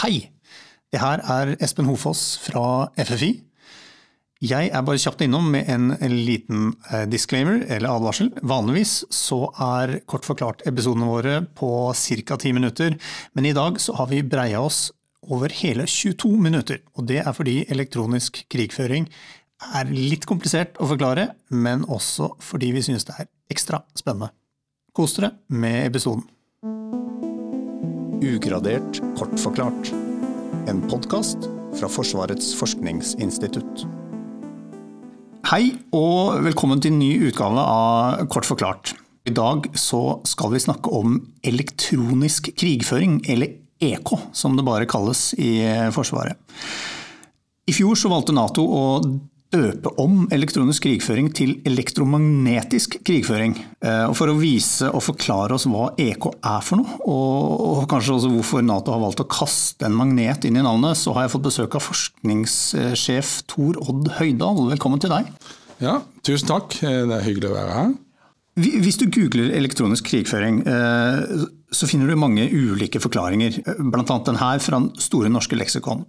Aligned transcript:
Hei! 0.00 0.30
Det 0.88 0.96
her 1.02 1.20
er 1.28 1.50
Espen 1.60 1.84
Hofoss 1.84 2.38
fra 2.40 2.88
FFI. 2.96 3.34
Jeg 4.40 4.70
er 4.72 4.84
bare 4.86 5.00
kjapt 5.02 5.20
innom 5.26 5.50
med 5.52 5.68
en, 5.68 5.90
en 5.92 6.14
liten 6.24 6.70
eh, 6.88 7.02
disclaimer 7.04 7.66
eller 7.66 7.90
advarsel. 7.98 8.30
Vanligvis 8.40 8.94
så 9.12 9.50
er 9.60 9.98
kort 10.08 10.24
forklart 10.24 10.64
episodene 10.70 11.04
våre 11.04 11.34
på 11.44 11.68
ca. 11.92 12.40
ti 12.40 12.54
minutter, 12.56 12.96
men 13.36 13.50
i 13.50 13.52
dag 13.52 13.76
så 13.76 13.98
har 14.00 14.08
vi 14.08 14.22
breia 14.24 14.64
oss 14.64 14.86
over 15.28 15.52
hele 15.60 15.84
22 15.84 16.32
minutter. 16.48 16.80
Og 16.96 17.04
det 17.12 17.20
er 17.20 17.36
fordi 17.36 17.58
elektronisk 17.68 18.46
krigføring 18.48 19.10
er 19.76 19.92
litt 19.92 20.24
komplisert 20.24 20.80
å 20.80 20.88
forklare, 20.94 21.34
men 21.52 21.84
også 21.84 22.38
fordi 22.40 22.72
vi 22.72 22.88
synes 22.88 23.04
det 23.04 23.20
er 23.20 23.32
ekstra 23.52 23.84
spennende. 23.92 24.32
Kos 24.96 25.20
dere 25.20 25.34
med 25.52 25.90
episoden. 25.92 26.24
Ugradert 28.20 28.98
kort 29.16 29.40
forklart. 29.40 29.92
En 30.68 30.82
podkast 30.90 31.46
fra 31.78 31.88
Forsvarets 31.88 32.50
forskningsinstitutt. 32.58 33.86
Hei 35.48 35.70
og 35.96 36.42
velkommen 36.44 36.82
til 36.84 36.92
en 36.92 36.98
ny 37.00 37.08
utgave 37.30 37.64
av 37.64 38.26
Kort 38.28 38.44
forklart. 38.44 38.92
I 39.24 39.32
dag 39.32 39.70
så 39.72 40.18
skal 40.28 40.52
vi 40.52 40.60
snakke 40.60 40.92
om 40.92 41.16
elektronisk 41.40 42.52
krigføring, 42.60 43.22
eller 43.24 43.56
EK 43.80 44.12
som 44.36 44.58
det 44.58 44.68
bare 44.68 44.90
kalles 44.90 45.30
i 45.40 45.64
Forsvaret. 45.96 46.36
I 47.72 47.72
fjor 47.72 47.96
så 47.96 48.12
valgte 48.12 48.36
Nato 48.36 48.66
å 48.68 48.84
døpe 49.50 49.90
om 50.00 50.26
elektronisk 50.32 50.84
krigføring 50.86 51.30
til 51.34 51.56
elektromagnetisk 51.66 52.98
krigføring. 53.06 53.56
Eh, 53.82 54.04
og 54.06 54.14
For 54.18 54.30
å 54.30 54.38
vise 54.38 54.90
og 54.90 55.02
forklare 55.04 55.56
oss 55.56 55.66
hva 55.70 55.90
EK 56.00 56.28
er 56.38 56.66
for 56.66 56.80
noe, 56.80 56.98
og, 57.04 57.86
kanskje 57.90 58.16
også 58.16 58.32
hvorfor 58.34 58.64
Nato 58.66 58.94
har 58.94 59.02
valgt 59.02 59.24
å 59.24 59.28
kaste 59.30 59.88
en 59.88 59.96
magnet 59.98 60.46
inn 60.46 60.60
i 60.60 60.66
navnet, 60.66 60.98
så 60.98 61.14
har 61.16 61.26
jeg 61.26 61.34
fått 61.34 61.48
besøk 61.48 61.78
av 61.78 61.86
forskningssjef 61.88 63.32
Tor 63.50 63.80
Odd 63.82 64.12
Høydal. 64.20 64.62
Velkommen 64.74 65.02
til 65.02 65.14
deg. 65.14 65.32
Ja, 65.82 65.98
tusen 66.26 66.50
takk. 66.50 66.76
Det 66.80 67.16
er 67.16 67.26
hyggelig 67.26 67.50
å 67.50 67.56
være 67.56 67.74
her. 67.78 67.92
Hvis 68.60 68.98
du 69.00 69.06
googler 69.08 69.54
elektronisk 69.56 70.10
krigføring, 70.10 70.62
eh, 70.68 71.44
så 71.70 71.88
finner 71.88 72.10
du 72.10 72.18
mange 72.18 72.46
ulike 72.50 73.00
forklaringer. 73.02 73.62
Bl.a. 73.78 74.18
den 74.26 74.40
her 74.40 74.62
fra 74.62 74.82
Store 75.00 75.30
norske 75.32 75.58
leksikon. 75.58 76.04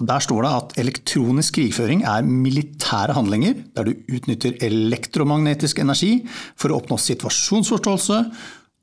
Der 0.00 0.22
står 0.24 0.44
det 0.44 0.50
at 0.50 0.78
elektronisk 0.80 1.58
krigføring 1.58 2.04
er 2.08 2.24
militære 2.24 3.14
handlinger 3.16 3.58
der 3.76 3.88
du 3.88 4.14
utnytter 4.16 4.56
elektromagnetisk 4.64 5.82
energi 5.82 6.22
for 6.56 6.72
å 6.72 6.78
oppnå 6.80 6.96
situasjonsforståelse 7.00 8.20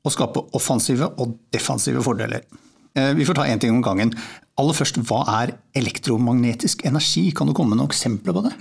og 0.06 0.14
skape 0.14 0.44
offensive 0.56 1.10
og 1.18 1.34
defensive 1.54 2.02
fordeler. 2.06 2.46
Eh, 2.94 3.12
vi 3.18 3.26
får 3.26 3.40
ta 3.40 3.48
én 3.50 3.60
ting 3.60 3.74
om 3.74 3.82
gangen. 3.82 4.14
Aller 4.58 4.74
først, 4.74 5.00
Hva 5.06 5.24
er 5.42 5.56
elektromagnetisk 5.74 6.84
energi? 6.86 7.30
Kan 7.34 7.48
du 7.50 7.54
komme 7.54 7.74
med 7.74 7.82
noen 7.82 7.90
eksempler 7.90 8.34
på 8.34 8.44
det? 8.46 8.54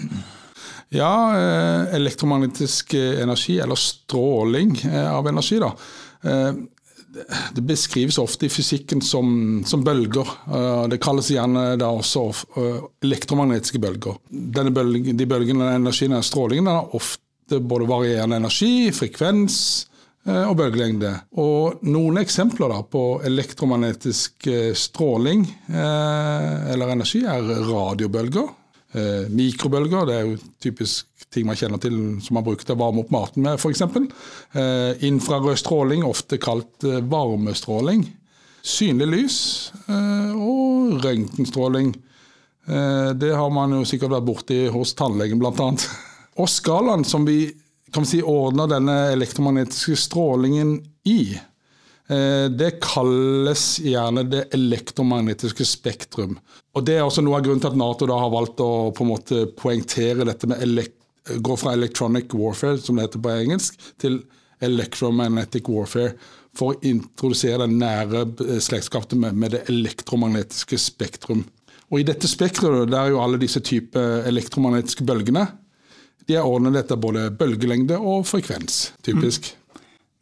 Ja, 0.98 1.14
eh, 1.36 1.96
elektromagnetisk 1.98 2.94
energi, 2.96 3.60
eller 3.60 3.76
stråling 3.76 4.78
eh, 4.86 5.12
av 5.14 5.28
energi, 5.28 5.60
da 5.60 5.74
det 7.54 7.62
beskrives 7.62 8.18
ofte 8.18 8.46
i 8.46 8.52
fysikken 8.52 9.02
som, 9.02 9.64
som 9.66 9.84
bølger. 9.84 10.30
Det 10.90 11.00
kalles 11.04 11.32
gjerne 11.34 11.76
da 11.80 11.90
også 11.94 12.24
eh, 12.30 12.80
elektromagnetiske 13.08 13.82
bølger. 13.82 14.18
Bølgen, 14.30 15.18
de 15.18 15.30
bølgene, 15.30 15.74
energien 15.78 16.18
og 16.18 16.26
strålingen 16.26 16.70
har 16.72 16.96
ofte 16.98 17.62
både 17.64 17.88
varierende 17.90 18.40
energi, 18.42 18.90
frekvens 18.96 19.58
eh, 20.28 20.44
og 20.44 20.58
bølgelengde. 20.60 21.14
Og 21.42 21.84
noen 21.88 22.22
eksempler 22.22 22.74
da 22.74 22.84
på 22.84 23.04
elektromagnetisk 23.28 24.50
eh, 24.52 24.72
stråling 24.78 25.46
eller 25.68 26.94
energi 26.94 27.24
er 27.28 27.52
radiobølger. 27.68 28.50
Mikrobølger, 29.30 30.06
det 30.08 30.16
er 30.16 30.30
jo 30.30 30.38
typisk 30.64 31.28
ting 31.34 31.48
man 31.48 31.58
kjenner 31.60 31.82
til 31.82 31.98
som 32.24 32.38
man 32.38 32.46
bruker 32.46 32.66
til 32.66 32.78
å 32.78 32.80
varme 32.80 33.04
opp 33.04 33.12
maten 33.14 33.44
med, 33.46 33.60
f.eks. 33.60 33.84
Eh, 33.84 35.06
infrarød 35.10 35.60
stråling, 35.60 36.06
ofte 36.08 36.40
kalt 36.42 36.88
eh, 36.88 37.02
varmestråling. 37.04 38.06
Synlig 38.68 39.08
lys 39.12 39.38
eh, 39.88 40.34
og 40.34 41.04
røntgenstråling. 41.04 41.94
Eh, 42.68 43.12
det 43.20 43.34
har 43.36 43.52
man 43.54 43.76
jo 43.78 43.84
sikkert 43.88 44.16
vært 44.18 44.28
borti 44.28 44.60
hos 44.72 44.96
tannlegen, 44.98 45.40
bl.a. 45.42 45.70
Og 46.38 46.52
skalaen 46.52 47.06
som 47.08 47.28
vi 47.28 47.42
kan 47.94 48.04
vi 48.04 48.18
si, 48.18 48.24
ordner 48.24 48.68
denne 48.68 48.96
elektromagnetiske 49.14 49.96
strålingen 50.00 50.74
i, 51.08 51.36
eh, 51.36 51.47
det 52.08 52.70
kalles 52.80 53.64
gjerne 53.84 54.24
det 54.32 54.46
elektromagnetiske 54.56 55.66
spektrum. 55.68 56.38
Og 56.76 56.86
Det 56.88 56.96
er 56.96 57.04
også 57.04 57.24
noe 57.26 57.36
av 57.36 57.44
grunnen 57.44 57.60
til 57.60 57.74
at 57.74 57.80
Nato 57.80 58.08
da 58.08 58.20
har 58.22 58.32
valgt 58.32 58.64
å 58.64 58.94
på 58.96 59.04
en 59.04 59.12
måte 59.12 59.42
poengtere 59.60 60.28
dette 60.30 60.48
med 60.48 60.64
gå 61.28 61.58
fra 61.60 61.74
electronic 61.76 62.32
warfare, 62.32 62.80
som 62.80 62.96
det 62.96 63.10
heter 63.10 63.24
på 63.26 63.34
engelsk, 63.34 63.80
til 64.00 64.22
electromagnetic 64.64 65.68
warfare. 65.68 66.16
For 66.58 66.74
å 66.74 66.80
introdusere 66.88 67.68
den 67.68 67.78
nære 67.82 68.24
slektskapet 68.64 69.20
med, 69.20 69.52
det 69.52 69.66
elektromagnetiske 69.70 70.80
spektrum. 70.80 71.44
Og 71.92 72.00
I 72.02 72.08
dette 72.08 72.28
spektrumet 72.28 72.96
er 72.96 73.12
jo 73.12 73.22
alle 73.22 73.40
disse 73.42 73.60
typer 73.64 74.24
elektromagnetiske 74.32 75.06
bølgene 75.08 75.46
de 76.28 76.36
er 76.36 76.48
ordnet 76.48 76.76
etter 76.82 77.00
både 77.00 77.30
bølgelengde 77.40 77.98
og 77.98 78.26
frekvens, 78.28 78.92
typisk. 79.06 79.54
Mm. 79.54 79.57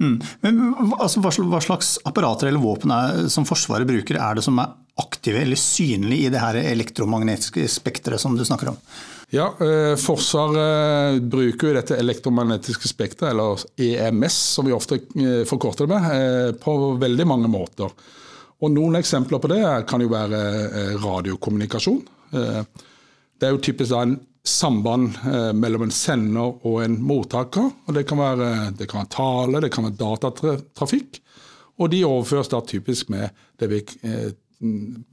Mm. 0.02 0.16
Men 0.44 0.62
altså, 1.00 1.22
hva 1.24 1.62
slags 1.64 1.96
apparater 2.08 2.50
eller 2.50 2.64
våpen 2.64 2.92
er, 2.92 3.28
som 3.32 3.48
Forsvaret 3.48 3.88
bruker, 3.88 4.20
er 4.20 4.38
det 4.38 4.44
som 4.46 4.60
er 4.60 4.74
aktive 5.00 5.42
eller 5.44 5.60
synlige 5.60 6.28
i 6.28 6.32
det 6.32 6.42
her 6.42 6.60
elektromagnetiske 6.62 7.68
spekteret 7.72 8.22
som 8.22 8.36
du 8.36 8.44
snakker 8.48 8.74
om? 8.74 8.80
Ja, 9.34 9.48
eh, 9.60 9.96
Forsvaret 10.00 11.24
bruker 11.32 11.72
jo 11.72 11.78
dette 11.80 11.98
elektromagnetiske 12.00 12.92
spekteret, 12.92 13.32
eller 13.32 13.64
EMS, 13.82 14.38
som 14.58 14.68
vi 14.68 14.76
ofte 14.76 15.00
eh, 15.00 15.42
forkorter 15.48 15.88
det 15.88 15.96
med, 15.96 16.12
eh, 16.12 16.52
på 16.62 16.76
veldig 17.02 17.28
mange 17.28 17.52
måter. 17.52 17.92
Og 18.64 18.72
Noen 18.72 19.00
eksempler 19.00 19.42
på 19.44 19.52
det 19.52 19.64
kan 19.90 20.04
jo 20.04 20.12
være 20.12 20.44
eh, 20.66 20.94
radiokommunikasjon. 21.02 22.04
Det 22.36 23.48
er 23.48 23.54
jo 23.54 23.62
typisk 23.64 23.92
da 23.92 24.02
en 24.04 24.16
samband 24.46 25.18
eh, 25.26 25.52
mellom 25.58 25.88
en 25.88 25.94
sender 25.94 26.66
og 26.66 26.82
en 26.84 26.98
mottaker. 27.02 27.72
og 27.86 27.98
Det 27.98 28.06
kan 28.08 28.22
være, 28.22 28.50
det 28.78 28.90
kan 28.92 29.04
være 29.04 29.14
tale, 29.16 29.62
det 29.64 29.72
kan 29.74 29.88
være 29.88 30.00
datatrafikk. 30.02 31.22
Og 31.82 31.92
de 31.92 32.06
overføres 32.08 32.52
da 32.54 32.62
typisk 32.64 33.10
med 33.12 33.34
det 33.60 33.68
vi 33.72 33.82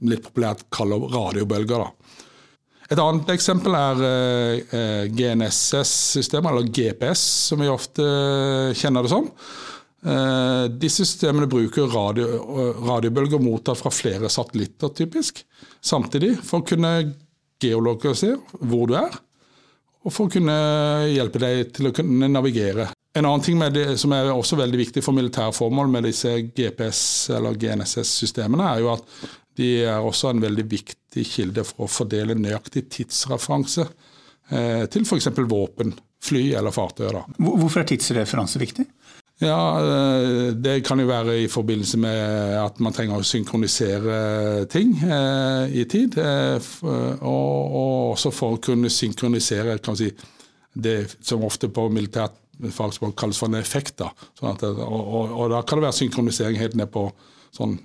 litt 0.07 0.23
populært 0.23 0.63
kaller 0.71 1.03
radiobølger. 1.11 1.83
da. 1.83 2.21
Et 2.91 2.99
annet 2.99 3.29
eksempel 3.33 3.75
er 3.77 4.01
eh, 4.07 5.11
GNSS-systemet, 5.11 6.51
eller 6.51 6.69
GPS, 6.69 7.21
som 7.49 7.63
vi 7.63 7.71
ofte 7.71 8.05
kjenner 8.77 9.05
det 9.05 9.11
som. 9.11 9.29
Eh, 10.03 10.65
disse 10.83 11.05
systemene 11.07 11.47
bruker 11.49 11.87
radio, 11.93 12.27
radiobølger 12.83 13.41
mottatt 13.41 13.79
fra 13.79 13.91
flere 13.93 14.31
satellitter, 14.31 14.91
typisk, 14.99 15.41
samtidig, 15.83 16.35
for 16.43 16.61
å 16.61 16.67
kunne 16.73 16.93
geolokalisere 17.63 18.39
hvor 18.59 18.89
du 18.89 18.97
er, 18.99 19.15
og 20.03 20.11
for 20.11 20.27
å 20.27 20.33
kunne 20.33 20.55
hjelpe 21.07 21.39
deg 21.39 21.71
til 21.77 21.89
å 21.89 21.93
kunne 21.95 22.27
navigere. 22.31 22.89
En 23.15 23.27
annen 23.29 23.43
ting 23.45 23.61
det, 23.71 23.85
som 24.01 24.13
er 24.15 24.31
også 24.33 24.57
veldig 24.59 24.79
viktig 24.79 25.03
for 25.05 25.15
militære 25.15 25.53
formål 25.55 25.91
med 25.93 26.07
disse 26.09 26.33
GPS- 26.57 27.29
eller 27.35 27.55
GNSS-systemene, 27.61 28.71
er 28.73 28.81
jo 28.81 28.89
at 28.95 29.05
de 29.59 29.69
er 29.85 30.01
også 30.01 30.31
en 30.33 30.41
veldig 30.41 30.65
viktig 30.65 31.25
kilde 31.29 31.63
for 31.67 31.85
å 31.85 31.91
fordele 31.91 32.35
nøyaktig 32.35 32.87
tidsreferanse 32.95 33.85
eh, 33.85 34.85
til 34.89 35.05
f.eks. 35.05 35.29
våpen, 35.45 35.93
fly 36.25 36.47
eller 36.57 36.73
fartøyer. 36.73 37.21
Hvorfor 37.37 37.83
er 37.83 37.91
tidsreferanse 37.93 38.61
viktig? 38.61 38.87
Ja, 39.43 39.79
eh, 39.79 40.53
Det 40.53 40.81
kan 40.85 40.99
jo 40.99 41.07
være 41.07 41.37
i 41.43 41.47
forbindelse 41.51 41.97
med 41.99 42.55
at 42.59 42.79
man 42.83 42.95
trenger 42.95 43.19
å 43.19 43.27
synkronisere 43.27 44.65
ting 44.71 44.95
eh, 45.03 45.73
i 45.81 45.83
tid. 45.89 46.17
Eh, 46.17 46.69
og, 46.83 47.19
og, 47.27 48.13
også 48.13 48.31
for 48.31 48.55
å 48.55 48.61
kunne 48.63 48.91
synkronisere 48.93 49.79
kan 49.83 49.97
si, 49.99 50.11
det 50.73 50.97
som 51.21 51.43
ofte 51.45 51.69
på 51.69 51.89
militært 51.93 52.39
fagspråk 52.73 53.15
kalles 53.19 53.39
for 53.41 53.51
en 53.51 53.59
effekt. 53.59 53.97
Da. 53.99 54.11
Sånn 54.39 54.53
at, 54.53 54.63
og, 54.63 55.01
og, 55.01 55.33
og, 55.33 55.47
da 55.51 55.63
kan 55.67 55.79
det 55.79 55.89
være 55.89 55.99
synkronisering 55.99 56.59
helt 56.61 56.77
ned 56.79 56.91
på 56.93 57.07
sånn 57.53 57.75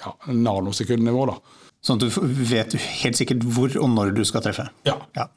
ja, 0.00 0.14
nanosekundnivå. 0.30 1.26
da. 1.30 1.36
Sånn 1.84 2.00
at 2.00 2.06
du 2.06 2.40
vet 2.50 2.78
helt 3.02 3.18
sikkert 3.18 3.44
hvor 3.52 3.74
og 3.80 3.92
når 3.92 4.14
du 4.16 4.24
skal 4.28 4.44
treffe? 4.44 4.66
Ja. 4.88 4.96
ja. 5.16 5.28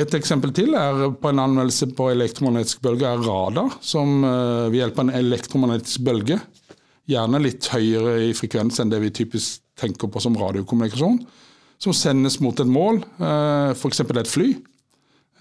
Et 0.00 0.14
eksempel 0.16 0.54
til 0.56 0.72
er 0.78 1.02
på 1.20 1.30
en 1.30 1.42
anmeldelse 1.42 1.90
på 1.96 2.08
elektromagnetisk 2.14 2.80
bølge 2.84 3.08
er 3.08 3.20
radar, 3.26 3.76
som 3.84 4.22
uh, 4.24 4.70
ved 4.70 4.78
hjelp 4.80 4.98
av 4.98 5.04
en 5.04 5.16
elektromagnetisk 5.18 6.04
bølge, 6.06 6.38
gjerne 7.10 7.42
litt 7.42 7.68
høyere 7.72 8.16
i 8.28 8.32
frekvens 8.36 8.80
enn 8.80 8.92
det 8.92 9.02
vi 9.02 9.12
typisk 9.12 9.60
tenker 9.78 10.08
på 10.12 10.20
som 10.22 10.36
radiokommunikasjon, 10.38 11.18
som 11.82 11.96
sendes 11.96 12.38
mot 12.40 12.58
et 12.62 12.68
mål, 12.70 13.00
eh, 13.18 13.72
f.eks. 13.74 14.04
et 14.04 14.30
fly. 14.30 14.52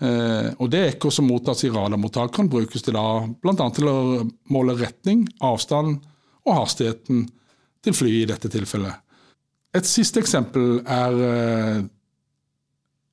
Uh, 0.02 0.50
og 0.58 0.72
Det 0.74 0.80
ekko 0.96 1.12
som 1.14 1.28
mottas 1.30 1.62
i 1.68 1.70
radarmottakeren, 1.70 2.50
brukes 2.50 2.82
til 2.82 2.98
da 2.98 3.22
bl.a. 3.44 3.68
til 3.70 3.92
å 3.92 3.98
måle 4.50 4.74
retning, 4.80 5.28
avstand 5.46 6.00
og 6.48 6.56
hastigheten 6.58 7.28
til 7.86 7.94
fly 7.94 8.16
i 8.24 8.28
dette 8.30 8.50
tilfellet. 8.50 8.98
Et 9.78 9.88
siste 9.88 10.20
eksempel 10.20 10.82
er 10.82 11.22
eh, 11.28 11.84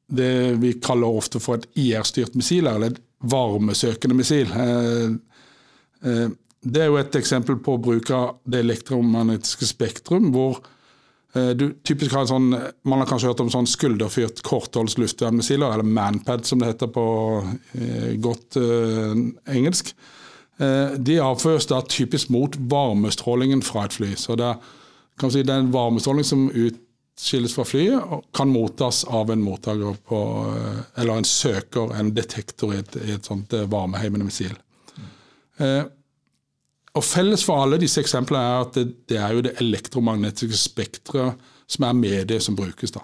det 0.09 0.57
vi 0.63 0.73
kaller 0.81 1.21
ofte 1.21 1.41
for 1.43 1.59
et 1.59 1.69
IR-styrt 1.79 2.37
missil, 2.39 2.67
eller 2.67 2.93
et 2.93 3.01
varmesøkende 3.29 4.17
missil. 4.17 4.51
Det 6.01 6.81
er 6.83 6.89
jo 6.89 6.99
et 7.01 7.19
eksempel 7.19 7.59
på 7.63 7.77
bruk 7.83 8.11
av 8.15 8.39
det 8.49 8.63
elektromagnetiske 8.65 9.69
spektrum, 9.69 10.31
hvor 10.35 10.61
du 11.59 11.67
typisk 11.85 12.15
har 12.17 12.25
en 12.25 12.31
sånn, 12.31 12.47
Man 12.89 13.03
har 13.03 13.07
kanskje 13.07 13.29
hørt 13.29 13.43
om 13.45 13.51
sånn 13.53 13.69
skulderfyrt 13.69 14.41
kortholds 14.43 14.97
luftvernmissiler, 14.99 15.75
eller 15.75 15.85
Manpad 15.85 16.47
som 16.49 16.59
det 16.59 16.73
heter 16.73 16.89
på 16.89 17.05
godt 18.25 18.57
engelsk. 19.47 19.93
De 20.59 21.21
avføres 21.23 21.69
da 21.71 21.83
typisk 21.85 22.33
mot 22.35 22.57
varmestrålingen 22.57 23.61
fra 23.63 23.85
et 23.87 23.99
fly. 24.01 24.15
Så 24.17 24.35
det 24.41 24.49
er 24.55 24.75
kan 25.19 25.33
si, 25.35 25.43
den 25.43 25.73
varmestråling 25.75 26.25
som 26.25 26.47
utskilles 27.19 27.55
fra 27.55 27.65
flyet, 27.67 27.99
og 27.99 28.25
kan 28.35 28.49
mottas 28.49 29.03
av 29.05 29.31
en 29.31 29.43
mottaker 29.43 29.97
på, 30.07 30.23
eh, 30.55 30.81
eller 31.03 31.19
en 31.19 31.25
søker, 31.25 31.95
en 31.99 32.15
detektor 32.15 32.75
i 32.75 32.79
et, 32.79 32.97
i 32.97 33.13
et 33.17 33.25
sånt 33.25 33.51
varmeheimende 33.51 33.75
varmeheimmende 33.75 34.29
missil. 34.29 34.55
Eh, 35.59 35.85
og 36.95 37.05
Felles 37.05 37.45
for 37.45 37.63
alle 37.63 37.79
disse 37.79 38.01
eksemplene 38.01 38.43
er 38.43 38.65
at 38.65 38.79
det, 38.79 38.87
det 39.11 39.19
er 39.19 39.35
jo 39.35 39.43
det 39.45 39.57
elektromagnetiske 39.61 40.57
spekteret 40.57 41.35
som 41.69 41.85
er 41.85 41.99
mediet 41.99 42.43
som 42.43 42.57
brukes. 42.57 42.95
da. 42.95 43.03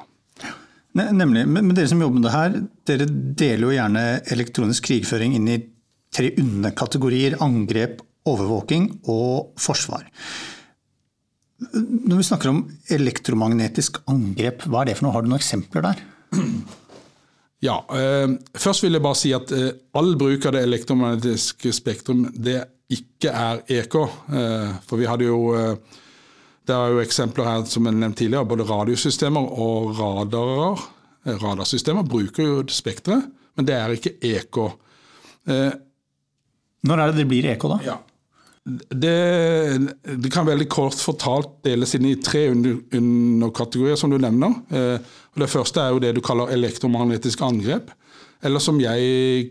Nemlig. 0.94 1.44
Men 1.50 1.75
dere 1.75 1.90
som 1.90 2.00
jobber 2.00 2.20
med 2.20 2.26
det 2.28 2.34
her, 2.34 2.56
dere 2.87 3.06
deler 3.11 3.66
jo 3.66 3.75
gjerne 3.75 4.05
elektronisk 4.34 4.88
krigføring 4.88 5.34
inn 5.34 5.49
i 5.50 5.61
tre 6.14 6.31
underkategorier. 6.38 7.37
Angrep, 7.43 8.00
overvåking 8.31 8.88
og 9.11 9.52
forsvar. 9.61 10.06
Når 11.62 12.19
vi 12.19 12.27
snakker 12.27 12.51
om 12.51 12.62
elektromagnetisk 12.93 14.01
angrep, 14.11 14.65
hva 14.67 14.83
er 14.83 14.91
det 14.91 14.97
for 14.99 15.06
noe? 15.06 15.15
Har 15.15 15.23
du 15.25 15.29
noen 15.31 15.39
eksempler 15.41 15.85
der? 15.87 16.01
Ja, 17.65 17.79
eh, 17.97 18.35
Først 18.61 18.83
vil 18.85 18.93
jeg 18.99 19.05
bare 19.05 19.17
si 19.19 19.31
at 19.37 19.53
eh, 19.55 19.71
all 19.97 20.15
bruk 20.21 20.45
av 20.47 20.56
det 20.56 20.65
elektromagnetiske 20.67 21.73
spektrum 21.73 22.27
det 22.35 22.59
ikke 22.93 23.31
er 23.33 23.62
EK. 23.79 23.95
Eh, 24.35 24.73
for 24.85 25.01
vi 25.01 25.06
hadde 25.09 25.29
jo 25.31 25.39
eh, 25.56 26.01
Det 26.67 26.75
er 26.75 26.93
jo 26.93 27.01
eksempler 27.05 27.45
her 27.49 27.65
som 27.69 27.87
jeg 27.89 27.97
nevnte 27.97 28.23
tidligere. 28.25 28.49
Både 28.49 28.67
radiosystemer 28.69 29.49
og 29.65 29.95
radarer, 29.99 30.83
eh, 31.25 31.39
radarsystemer 31.41 32.07
bruker 32.09 32.45
jo 32.50 32.62
spekteret, 32.73 33.31
men 33.57 33.69
det 33.69 33.75
er 33.79 33.95
ikke 33.97 34.17
EK. 34.35 34.61
Eh, 35.49 35.73
Når 36.85 37.00
er 37.00 37.12
det 37.12 37.23
det 37.23 37.29
blir 37.31 37.49
EK, 37.55 37.69
da? 37.71 37.79
Ja, 37.87 37.97
det, 38.64 39.78
det, 40.16 40.31
kan 40.32 40.46
veldig 40.49 40.66
kort 40.72 40.96
fortalt 40.96 41.58
deles 41.66 41.93
inn 41.96 42.06
i 42.08 42.16
tre 42.16 42.46
underkategorier, 42.49 43.99
som 44.00 44.12
du 44.12 44.16
nevner. 44.16 44.55
Eh, 44.72 45.11
det 45.37 45.50
første 45.52 45.82
er 45.82 45.93
jo 45.93 46.00
det 46.00 46.14
du 46.16 46.22
kaller 46.25 46.52
elektromagnetisk 46.55 47.43
angrep. 47.44 47.93
Eller 48.44 48.62
som 48.64 48.81
jeg 48.81 49.50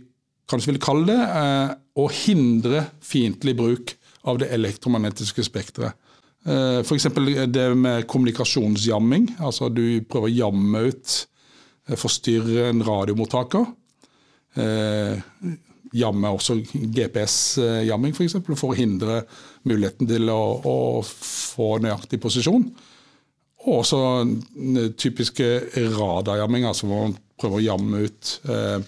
kanskje 0.49 0.71
vil 0.71 0.81
kalle 0.81 1.05
det, 1.11 1.19
eh, 1.41 1.75
å 2.01 2.07
hindre 2.09 2.87
fiendtlig 3.05 3.53
bruk 3.59 3.93
av 4.25 4.41
det 4.41 4.49
elektromagnetiske 4.55 5.45
spekteret. 5.45 5.93
Eh, 6.49 6.81
F.eks. 6.81 7.05
det 7.53 7.67
med 7.77 8.07
kommunikasjonsjamming. 8.09 9.35
Altså 9.45 9.69
du 9.69 10.01
prøver 10.09 10.31
å 10.31 10.37
jamme 10.39 10.87
ut, 10.89 11.15
forstyrre 11.99 12.69
en 12.71 12.81
radiomottaker 12.81 13.65
jamme 15.93 16.31
også 16.33 16.57
GPS-jamming, 16.73 18.15
f.eks. 18.15 18.37
For, 18.39 18.57
for 18.59 18.73
å 18.73 18.77
hindre 18.77 19.21
muligheten 19.69 20.09
til 20.09 20.31
å, 20.33 20.41
å 20.59 20.77
få 21.05 21.77
nøyaktig 21.83 22.19
posisjon. 22.23 22.65
Og 23.63 23.77
også 23.79 23.99
typiske 24.99 25.45
radarjamming, 25.95 26.65
altså 26.67 26.89
hvor 26.89 27.05
man 27.05 27.15
prøver 27.39 27.59
å 27.59 27.63
jamme 27.63 28.01
ut 28.07 28.33
eh, 28.49 28.79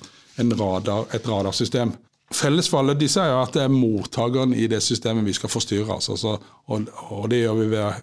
radar, 0.59 1.07
et 1.15 1.29
radarsystem. 1.29 1.93
Felles 2.33 2.67
for 2.67 2.81
alle 2.81 2.97
disse 2.99 3.21
er 3.21 3.37
at 3.37 3.55
det 3.55 3.63
er 3.67 3.71
mottakeren 3.71 4.55
i 4.57 4.65
det 4.67 4.81
systemet 4.83 5.27
vi 5.27 5.35
skal 5.37 5.51
forstyrre. 5.53 5.95
Altså, 5.95 6.17
så, 6.19 6.35
og, 6.65 6.89
og, 7.11 7.29
det 7.31 7.43
gjør 7.43 7.61
vi 7.61 7.69
ved 7.75 8.01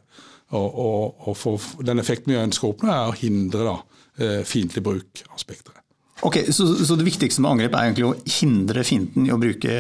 å 0.53 1.33
få 1.33 1.55
Den 1.81 2.03
effekten 2.03 2.35
vi 2.35 2.41
ønsker 2.41 2.69
å 2.69 2.75
oppnå, 2.75 2.93
er 2.93 3.13
å 3.13 3.17
hindre 3.17 3.65
da, 3.67 3.77
eh, 4.21 4.41
fiendtlig 4.45 4.85
bruk 4.85 5.25
av 5.31 5.41
spekteret. 5.41 5.82
Ok, 6.23 6.39
så, 6.55 6.67
så, 6.87 6.95
det 6.95 7.07
viktigste 7.07 7.43
med 7.43 7.51
angrep 7.57 7.75
er 7.75 7.89
egentlig 7.89 8.07
å 8.07 8.15
hindre 8.39 8.85
fienden 8.87 9.27
i 9.27 9.33
å 9.35 9.41
bruke 9.43 9.73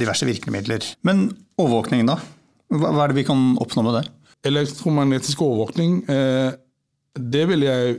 diverse 0.00 0.24
virkemidler. 0.24 0.86
Men 1.04 1.26
overvåkning, 1.60 2.06
da? 2.08 2.16
Hva, 2.72 2.94
hva 2.94 3.04
er 3.04 3.12
det 3.12 3.18
vi 3.20 3.26
kan 3.28 3.50
oppnå 3.60 3.84
med 3.84 3.98
det? 3.98 4.04
Elektromagnetisk 4.48 5.42
overvåkning, 5.44 5.98
eh, 6.10 6.54
det 7.20 7.42
vil 7.50 7.66
jeg 7.66 7.98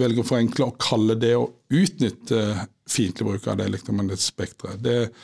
velge 0.00 0.24
å 0.24 0.26
forenkle 0.26 0.66
og 0.66 0.80
kalle 0.82 1.16
det 1.18 1.32
å 1.38 1.46
utnytte 1.70 2.42
fiendtlig 2.90 3.28
bruk 3.28 3.46
av 3.46 3.60
det 3.60 3.68
elektromagnetiske 3.70 4.34
spekteret. 4.34 5.14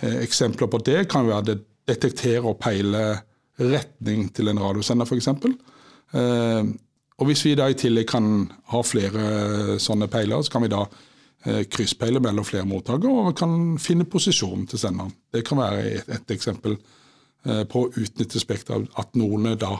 Eh, 0.00 0.16
eksempler 0.24 0.70
på 0.72 0.80
det 0.86 1.04
kan 1.12 1.28
være 1.28 1.50
det 1.50 1.58
detektere 1.90 2.44
og 2.46 2.56
peile 2.62 3.04
retning 3.60 4.30
til 4.32 4.48
en 4.48 4.62
radiosender, 4.64 5.04
f.eks. 5.04 5.28
Eh, 6.16 6.72
og 7.20 7.28
hvis 7.28 7.44
vi 7.44 7.52
da 7.58 7.68
i 7.68 7.76
tillegg 7.76 8.08
kan 8.08 8.48
ha 8.72 8.80
flere 8.80 9.76
sånne 9.82 10.08
peiler, 10.08 10.40
så 10.40 10.56
kan 10.56 10.64
vi 10.64 10.72
da 10.72 10.86
Eh, 11.40 11.62
krysspeiler 11.72 12.20
mellom 12.20 12.44
flere 12.44 12.68
mottakere 12.68 13.12
og 13.30 13.36
kan 13.38 13.78
finne 13.80 14.04
posisjonen 14.04 14.66
til 14.68 14.80
senderen. 14.82 15.12
Det 15.32 15.40
kan 15.48 15.56
være 15.56 15.84
et, 15.88 16.08
et 16.12 16.32
eksempel 16.34 16.74
eh, 16.76 17.62
på 17.64 17.86
å 17.86 17.92
utnytte 17.96 18.42
spekteret, 18.42 18.90
at 19.00 19.16
noen 19.16 19.54
da, 19.56 19.70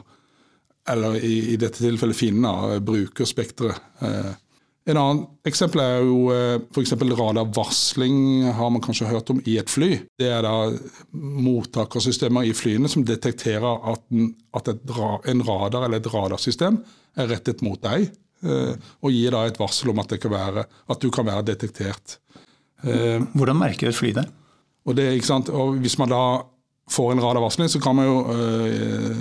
eller 0.89 1.19
i, 1.21 1.53
i 1.53 1.59
dette 1.61 1.83
tilfellet 1.83 2.17
finner, 2.17 2.79
bruker 2.81 3.29
spekteret. 3.29 3.77
Eh. 4.01 4.31
En 4.89 4.97
annen 4.97 5.21
eksempel 5.45 5.83
er 5.85 6.01
jo 6.01 6.23
f.eks. 6.73 6.95
radarvarsling, 6.97 8.17
har 8.57 8.73
man 8.73 8.81
kanskje 8.81 9.11
hørt 9.11 9.29
om, 9.31 9.43
i 9.45 9.59
et 9.61 9.69
fly. 9.69 9.91
Det 10.19 10.31
er 10.33 10.41
da 10.47 10.55
mottakersystemer 11.13 12.49
i 12.49 12.55
flyene 12.57 12.89
som 12.89 13.05
detekterer 13.05 13.85
at, 13.93 14.07
en, 14.17 14.33
at 14.57 14.73
et, 14.73 14.97
en 15.29 15.45
radar 15.45 15.85
eller 15.85 16.01
et 16.01 16.09
radarsystem 16.11 16.81
er 17.21 17.31
rettet 17.37 17.61
mot 17.67 17.77
deg 17.85 18.09
og 18.41 19.13
gir 19.13 19.35
da 19.35 19.45
et 19.45 19.59
varsel 19.61 19.91
om 19.93 19.99
at, 20.01 20.13
det 20.15 20.21
kan 20.23 20.33
være, 20.33 20.65
at 20.65 21.03
du 21.03 21.11
kan 21.13 21.27
være 21.29 21.45
detektert. 21.51 22.19
Eh, 22.85 23.21
Hvordan 23.35 23.59
merker 23.61 23.91
et 23.91 23.97
fly 23.97 24.13
det? 24.17 24.25
Og, 24.89 24.97
det, 24.97 25.11
ikke 25.15 25.29
sant? 25.29 25.51
og 25.53 25.77
Hvis 25.83 25.99
man 26.01 26.13
da 26.13 26.23
får 26.91 27.13
en 27.13 27.23
radarvarsling, 27.23 27.69
så 27.71 27.81
kan 27.83 27.97
man 27.97 28.09
jo 28.09 28.17
eh, 28.35 29.21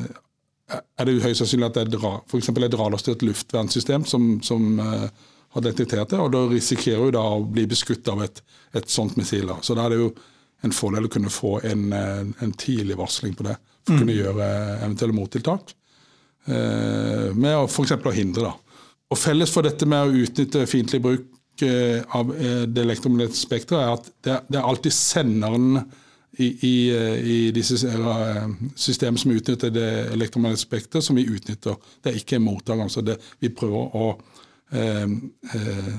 er 0.70 1.08
det 1.08 1.20
høyst 1.24 1.42
sannsynlig 1.42 1.70
at 1.70 1.78
det 1.90 1.98
er 1.98 2.22
for 2.30 2.64
et 2.64 2.80
radarstyrt 2.80 3.24
luftvernsystem 3.26 4.06
som, 4.06 4.36
som 4.46 4.78
har 4.78 5.64
detektert 5.66 6.12
det, 6.12 6.20
og 6.22 6.30
da 6.36 6.44
risikerer 6.46 7.10
du 7.10 7.16
da 7.18 7.24
å 7.26 7.40
bli 7.42 7.64
beskutt 7.66 8.06
av 8.12 8.22
et, 8.22 8.44
et 8.78 8.90
sånt 8.90 9.18
missil. 9.18 9.50
Så 9.66 9.74
da 9.74 9.88
er 9.88 9.96
det 9.96 9.98
jo 10.04 10.12
en 10.62 10.76
fordel 10.76 11.08
å 11.08 11.10
kunne 11.10 11.32
få 11.34 11.56
en, 11.66 11.88
en 11.90 12.54
tidlig 12.54 13.00
varsling 13.00 13.34
på 13.34 13.48
det, 13.48 13.56
for 13.82 13.96
å 13.96 13.98
mm. 13.98 14.02
kunne 14.04 14.18
gjøre 14.20 14.50
eventuelle 14.76 15.18
mottiltak. 15.18 15.74
med 16.46 17.56
å 17.56 17.66
f.eks. 17.66 17.96
å 17.98 18.14
hindre 18.14 18.52
da, 18.52 18.54
og 19.10 19.18
Felles 19.18 19.52
for 19.54 19.66
dette 19.66 19.88
med 19.90 20.06
å 20.06 20.24
utnytte 20.24 20.68
fiendtlig 20.70 21.02
bruk 21.02 21.64
eh, 21.66 22.04
av 22.16 22.30
eh, 22.36 22.66
det 22.70 22.84
elektromagnetiske 22.86 23.48
spekteret, 23.48 23.82
er 23.82 24.38
at 24.38 24.46
det 24.50 24.60
er 24.60 24.68
alltid 24.70 24.96
senderen 24.96 25.80
i, 26.38 26.46
i, 26.46 26.74
eh, 26.94 27.16
i 27.20 27.40
disse 27.56 27.80
systemene 27.80 29.22
som 29.22 29.34
utnytter 29.34 29.74
det 29.74 29.88
elektromagnetiske 30.14 30.70
spekteret, 30.70 31.08
som 31.08 31.18
vi 31.18 31.26
utnytter. 31.26 31.80
Det 32.04 32.14
er 32.14 32.22
ikke 32.22 32.42
mottakeren. 32.44 32.94
Så 32.94 33.04
det, 33.06 33.18
vi 33.42 33.50
prøver 33.50 33.98
å 33.98 34.12
eh, 34.78 35.10
eh, 35.58 35.92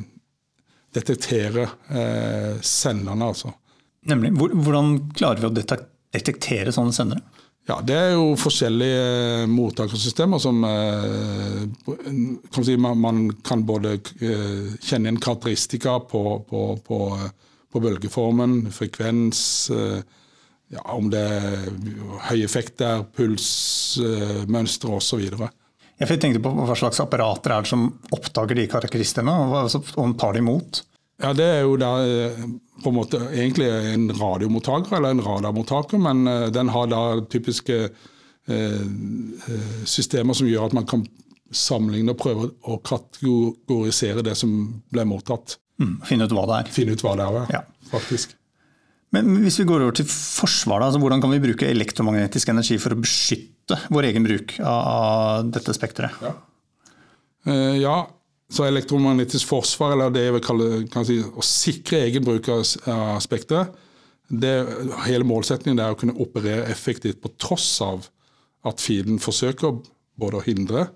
detektere 0.94 1.66
eh, 1.90 2.54
senderne, 2.62 3.32
altså. 3.32 3.52
Nemlig. 4.10 4.32
Hvordan 4.38 4.94
klarer 5.12 5.42
vi 5.42 5.50
å 5.50 5.54
detektere 5.58 6.72
sånne 6.72 6.94
sendere? 6.96 7.39
Ja, 7.68 7.80
Det 7.84 7.94
er 7.94 8.14
jo 8.16 8.32
forskjellige 8.40 9.02
eh, 9.42 9.50
mottakersystemer 9.50 10.40
som 10.42 10.64
eh, 10.66 11.92
kan 12.54 12.66
si, 12.66 12.76
man, 12.80 13.28
kan 13.46 13.62
både 13.68 13.94
eh, 13.98 14.72
kjenne 14.82 15.12
en 15.12 15.20
karakteristika 15.20 15.98
på, 16.10 16.22
på, 16.48 16.64
på, 16.86 17.00
på 17.70 17.82
bølgeformen, 17.84 18.64
frekvens, 18.74 19.42
ja, 20.70 20.82
om 20.94 21.10
det 21.12 21.20
er 21.20 21.68
høy 22.30 22.42
effekt 22.42 22.78
der, 22.82 23.04
puls, 23.14 23.46
mønstre 24.50 24.96
osv. 24.98 25.22
Jeg 26.00 26.20
tenkte 26.22 26.42
på 26.42 26.52
Hva 26.54 26.76
slags 26.78 27.02
apparater 27.02 27.54
er 27.54 27.66
det 27.66 27.70
som 27.70 27.88
oppdager 28.14 28.58
de 28.58 28.68
karakteristikkene, 28.70 29.34
og 29.70 30.14
tar 30.18 30.34
de 30.34 30.42
imot? 30.42 30.82
Ja, 31.20 31.32
Det 31.36 31.46
er 31.46 31.64
jo 31.66 31.76
da 31.80 31.90
eh, 32.00 32.44
på 32.80 32.90
en 32.90 32.96
måte 32.96 33.20
egentlig 33.28 33.68
en 33.68 34.08
radiomottaker 34.16 34.96
eller 34.96 35.14
en 35.14 35.24
radarmottaker, 35.24 36.00
men 36.00 36.24
eh, 36.26 36.48
den 36.54 36.72
har 36.72 36.88
da 36.88 37.02
typiske 37.30 37.78
eh, 37.84 38.84
systemer 39.84 40.36
som 40.36 40.48
gjør 40.48 40.70
at 40.70 40.76
man 40.78 40.88
kan 40.88 41.04
sammenligne 41.50 42.14
og 42.14 42.20
prøve 42.20 42.50
å 42.62 42.78
kategorisere 42.86 44.24
det 44.24 44.36
som 44.38 44.54
ble 44.92 45.04
mottatt. 45.08 45.58
Mm, 45.82 45.96
finne 46.08 46.28
ut 46.28 46.36
hva 46.36 46.46
det 46.48 46.60
er. 46.60 46.70
Finne 46.72 46.94
ut 46.94 47.04
hva 47.04 47.16
det 47.18 47.26
er, 47.26 47.56
ja. 47.58 47.64
faktisk. 47.90 48.36
Men 49.10 49.40
hvis 49.42 49.58
vi 49.58 49.66
går 49.66 49.82
over 49.82 49.96
til 49.98 50.06
forsvar, 50.06 50.84
altså 50.86 51.00
hvordan 51.02 51.22
kan 51.22 51.32
vi 51.34 51.42
bruke 51.42 51.66
elektromagnetisk 51.66 52.52
energi 52.52 52.78
for 52.78 52.94
å 52.94 53.00
beskytte 53.00 53.80
vår 53.90 54.06
egen 54.12 54.26
bruk 54.26 54.54
av 54.62 55.50
dette 55.50 55.74
spekteret? 55.74 56.22
Ja. 56.22 56.36
Ja, 57.80 57.96
så 58.50 58.66
elektromagnetisk 58.66 59.46
forsvar, 59.46 59.94
eller 59.94 60.10
det 60.14 60.24
jeg 60.26 60.34
vil 60.34 60.44
kalle 60.44 61.06
si, 61.06 61.20
å 61.22 61.44
sikre 61.44 62.02
egen 62.08 62.26
bruk 62.26 62.48
av 62.50 62.64
spekteret, 63.22 63.76
hele 65.06 65.26
målsetningen 65.26 65.80
er 65.82 65.94
å 65.94 65.98
kunne 65.98 66.18
operere 66.22 66.68
effektivt 66.70 67.20
på 67.22 67.32
tross 67.38 67.80
av 67.82 68.06
at 68.66 68.82
fienden 68.82 69.18
forsøker 69.22 69.80
både 70.20 70.38
å 70.38 70.44
hindre 70.44 70.86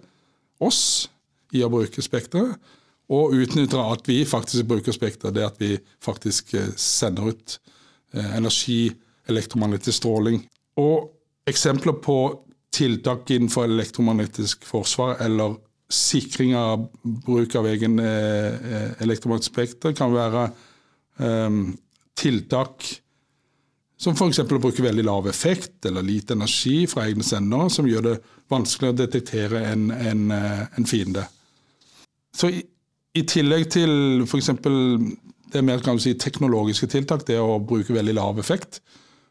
oss 0.63 1.09
i 1.55 1.63
å 1.65 1.71
bruke 1.71 2.03
spekteret, 2.03 2.59
og 3.13 3.35
utnytter 3.37 3.83
at 3.83 4.07
vi 4.09 4.23
faktisk 4.27 4.67
bruker 4.71 4.95
spekteret. 4.97 5.35
Det 5.37 5.45
at 5.45 5.59
vi 5.61 5.75
faktisk 6.03 6.55
eh, 6.57 6.71
sender 6.81 7.35
ut 7.35 7.59
eh, 8.15 8.31
energi, 8.39 8.89
elektromagnetisk 9.29 9.99
stråling. 9.99 10.41
Og 10.81 11.11
eksempler 11.49 11.99
på 12.01 12.17
tiltak 12.75 13.29
innenfor 13.31 13.69
elektromagnetisk 13.69 14.65
forsvar 14.67 15.21
eller 15.23 15.59
sikring 15.91 16.55
av 16.57 16.87
bruk 17.03 17.55
av 17.59 17.67
egen 17.69 17.99
eh, 18.01 18.93
elektromagnetisk 19.05 19.53
spekter 19.53 19.95
kan 19.97 20.15
være 20.15 20.47
eh, 21.21 21.59
tiltak 22.17 22.87
som 24.01 24.17
f.eks. 24.17 24.41
å 24.43 24.61
bruke 24.61 24.85
veldig 24.85 25.05
lav 25.07 25.29
effekt 25.31 25.87
eller 25.89 26.05
lite 26.05 26.35
energi 26.35 26.85
fra 26.91 27.07
egne 27.09 27.25
sendere, 27.25 27.71
som 27.71 27.87
gjør 27.89 28.09
det 28.09 28.15
vanskelig 28.53 28.91
å 28.91 28.97
detektere 28.99 29.63
en, 29.71 29.87
en, 29.95 30.25
en 30.35 30.89
fiende. 30.89 31.23
Så 32.35 32.51
i, 32.51 32.65
i 33.15 33.23
tillegg 33.31 33.69
til 33.73 34.25
f.eks. 34.27 34.51
det 35.55 35.63
mer 35.65 35.85
si, 36.03 36.17
teknologiske 36.19 36.91
tiltak, 36.91 37.25
det 37.29 37.39
å 37.41 37.61
bruke 37.63 37.95
veldig 37.95 38.17
lav 38.19 38.43
effekt, 38.43 38.83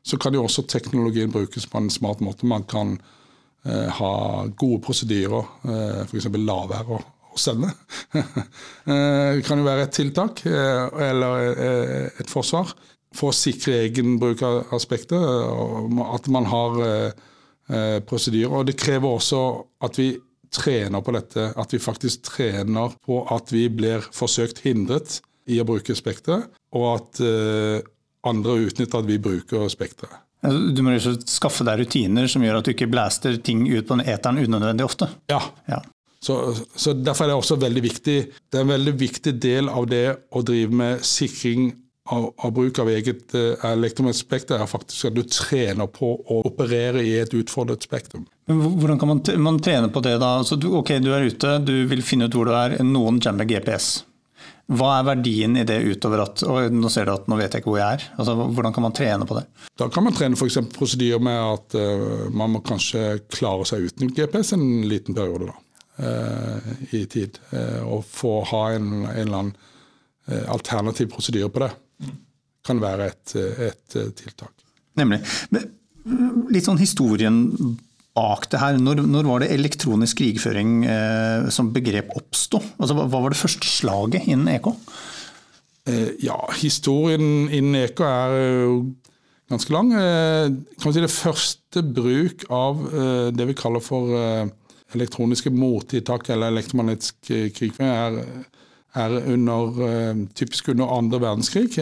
så 0.04 0.18
kan 0.20 0.36
jo 0.36 0.46
også 0.48 0.66
teknologien 0.68 1.32
brukes 1.32 1.68
på 1.70 1.80
en 1.80 1.92
smart 1.92 2.24
måte. 2.24 2.48
Man 2.48 2.66
kan 2.68 2.96
eh, 2.98 3.23
ha 3.64 4.46
gode 4.60 4.82
prosedyrer, 4.84 5.52
eh, 5.64 6.00
f.eks. 6.04 6.28
la 6.36 6.58
være 6.68 6.98
å, 6.98 7.04
sende. 7.40 7.72
det 8.14 9.44
kan 9.48 9.62
jo 9.62 9.66
være 9.66 9.88
et 9.88 9.96
tiltak, 9.96 10.44
eh, 10.46 10.98
eller 11.08 11.46
eh, 11.54 12.20
et 12.22 12.30
forsvar, 12.30 12.74
for 13.14 13.32
å 13.32 13.38
sikre 13.38 13.80
egen 13.88 14.18
bruk 14.22 14.44
av 14.46 14.74
aspektet. 14.76 15.18
At 15.18 16.30
man 16.34 16.50
har 16.52 16.78
eh, 16.86 17.24
eh, 17.70 17.98
prosedyrer. 18.06 18.54
Og 18.54 18.68
det 18.70 18.78
krever 18.78 19.16
også 19.16 19.42
at 19.86 19.98
vi 20.02 20.12
trener 20.54 21.02
på 21.02 21.16
dette, 21.16 21.48
at 21.58 21.74
vi 21.74 21.82
faktisk 21.82 22.28
trener 22.28 22.94
på 23.02 23.24
at 23.34 23.50
vi 23.54 23.66
blir 23.74 24.06
forsøkt 24.14 24.62
hindret 24.68 25.22
i 25.50 25.58
å 25.62 25.66
bruke 25.66 25.96
spekteret, 25.98 26.52
og 26.78 26.86
at 26.92 27.24
andre 28.30 28.54
utnytter 28.68 29.02
at 29.02 29.10
vi 29.10 29.18
bruker 29.20 29.66
spekteret. 29.74 30.22
Du 30.44 30.82
må 30.84 30.96
skaffe 31.00 31.66
deg 31.68 31.84
rutiner 31.84 32.28
som 32.32 32.44
gjør 32.44 32.60
at 32.60 32.68
du 32.68 32.74
ikke 32.74 32.90
blaster 32.92 33.38
ting 33.40 33.64
ut 33.70 33.88
på 33.88 34.00
eteren 34.04 34.42
unødvendig 34.44 34.86
ofte. 34.86 35.08
Ja. 35.32 35.40
ja. 35.72 35.80
Så, 36.24 36.56
så, 36.76 36.94
Derfor 36.94 37.26
er 37.26 37.34
det 37.34 37.40
også 37.40 37.60
veldig 37.62 37.84
viktig. 37.84 38.18
Det 38.52 38.60
er 38.60 38.66
en 38.66 38.74
veldig 38.74 38.96
viktig 39.00 39.34
del 39.44 39.72
av 39.72 39.88
det 39.92 40.06
å 40.32 40.44
drive 40.46 40.76
med 40.84 41.08
sikring 41.08 41.72
av, 42.12 42.30
av 42.38 42.52
bruk 42.52 42.80
av 42.84 42.90
eget 42.92 43.36
uh, 43.36 43.56
elektromagnetisk 43.72 44.28
spekter, 44.28 44.60
er 44.60 44.68
faktisk 44.68 45.10
at 45.10 45.16
du 45.16 45.24
trener 45.24 45.88
på 45.92 46.10
å 46.20 46.40
operere 46.48 47.04
i 47.04 47.14
et 47.22 47.36
utfordret 47.36 47.86
spektrum. 47.88 48.26
Men 48.52 48.64
Hvordan 48.80 49.00
kan 49.00 49.14
man, 49.14 49.22
man 49.46 49.60
trene 49.64 49.92
på 49.92 50.04
det 50.04 50.18
da? 50.20 50.34
Altså, 50.42 50.60
du, 50.60 50.70
ok, 50.80 50.98
du 51.04 51.14
er 51.16 51.30
ute, 51.32 51.58
du 51.64 51.76
vil 51.92 52.04
finne 52.04 52.28
ut 52.28 52.36
hvor 52.36 52.50
du 52.50 52.56
er. 52.58 52.76
Noen 52.84 53.22
jammer 53.24 53.48
GPS. 53.48 54.02
Hva 54.74 54.90
er 54.98 55.08
verdien 55.08 55.58
i 55.60 55.66
det 55.68 55.80
utover 55.86 56.24
at 56.26 56.44
og 56.48 56.74
nå 56.76 56.90
ser 56.92 57.08
du 57.08 57.14
at 57.14 57.28
nå 57.32 57.38
vet 57.40 57.54
jeg 57.54 57.64
ikke 57.64 57.72
hvor 57.72 57.82
jeg 57.82 58.00
er? 58.00 58.06
Altså, 58.20 58.36
hvordan 58.40 58.76
kan 58.76 58.86
man 58.86 58.96
trene 58.96 59.28
på 59.30 59.38
det? 59.38 59.44
Da 59.80 59.90
kan 59.94 60.06
man 60.06 60.16
trene 60.18 60.40
f.eks. 60.40 60.60
prosedyrer 60.74 61.22
med 61.24 61.40
at 61.40 61.78
uh, 61.78 62.26
man 62.34 62.56
må 62.56 62.64
kanskje 62.66 63.20
klare 63.34 63.68
seg 63.70 63.90
uten 63.90 64.14
GPS 64.16 64.56
en 64.58 64.66
liten 64.90 65.18
periode 65.18 65.52
da, 65.52 65.56
uh, 66.06 66.74
i 66.96 67.04
tid. 67.12 67.40
Uh, 67.54 67.82
og 67.98 68.04
få 68.10 68.36
ha 68.54 68.66
en, 68.78 68.92
en 69.06 69.22
eller 69.26 69.40
annen 69.44 69.56
alternativ 70.24 71.10
prosedyre 71.12 71.50
på 71.52 71.60
det. 71.66 71.74
Kan 72.64 72.80
være 72.80 73.10
et, 73.12 73.34
et 73.36 73.96
tiltak. 74.16 74.54
Nemlig. 74.96 75.18
Litt 76.48 76.64
sånn 76.64 76.80
historien 76.80 77.42
bak 78.18 78.50
det 78.52 78.62
her? 78.62 78.78
Når, 78.82 79.04
når 79.10 79.30
var 79.30 79.44
det 79.44 79.52
elektronisk 79.56 80.22
krigføring 80.22 80.84
eh, 80.86 81.50
som 81.54 81.74
begrep 81.76 82.14
oppsto? 82.18 82.62
Altså, 82.78 82.98
hva 82.98 83.22
var 83.24 83.34
det 83.34 83.40
første 83.40 83.70
slaget 83.70 84.28
innen 84.30 84.52
EK? 84.54 84.70
Eh, 85.90 86.12
ja, 86.24 86.38
historien 86.60 87.48
innen 87.50 87.82
EK 87.84 88.04
er 88.08 88.38
jo 88.66 88.76
ganske 89.54 89.74
lang. 89.74 89.92
Eh, 89.94 90.48
kan 90.80 90.90
man 90.90 90.94
si 90.94 91.02
Det 91.02 91.12
første 91.12 91.84
bruk 91.84 92.46
av 92.50 92.88
eh, 92.94 93.30
det 93.36 93.48
vi 93.50 93.58
kaller 93.58 93.84
for 93.84 94.14
eh, 94.18 94.48
elektroniske 94.94 95.52
mottiltak 95.54 96.30
eller 96.30 96.54
elektromagnetisk 96.54 97.32
krigføring, 97.58 97.90
er 97.90 98.50
er 98.94 99.10
under, 99.26 99.74
typisk 100.38 100.68
under 100.70 100.92
andre 100.94 101.18
verdenskrig. 101.18 101.80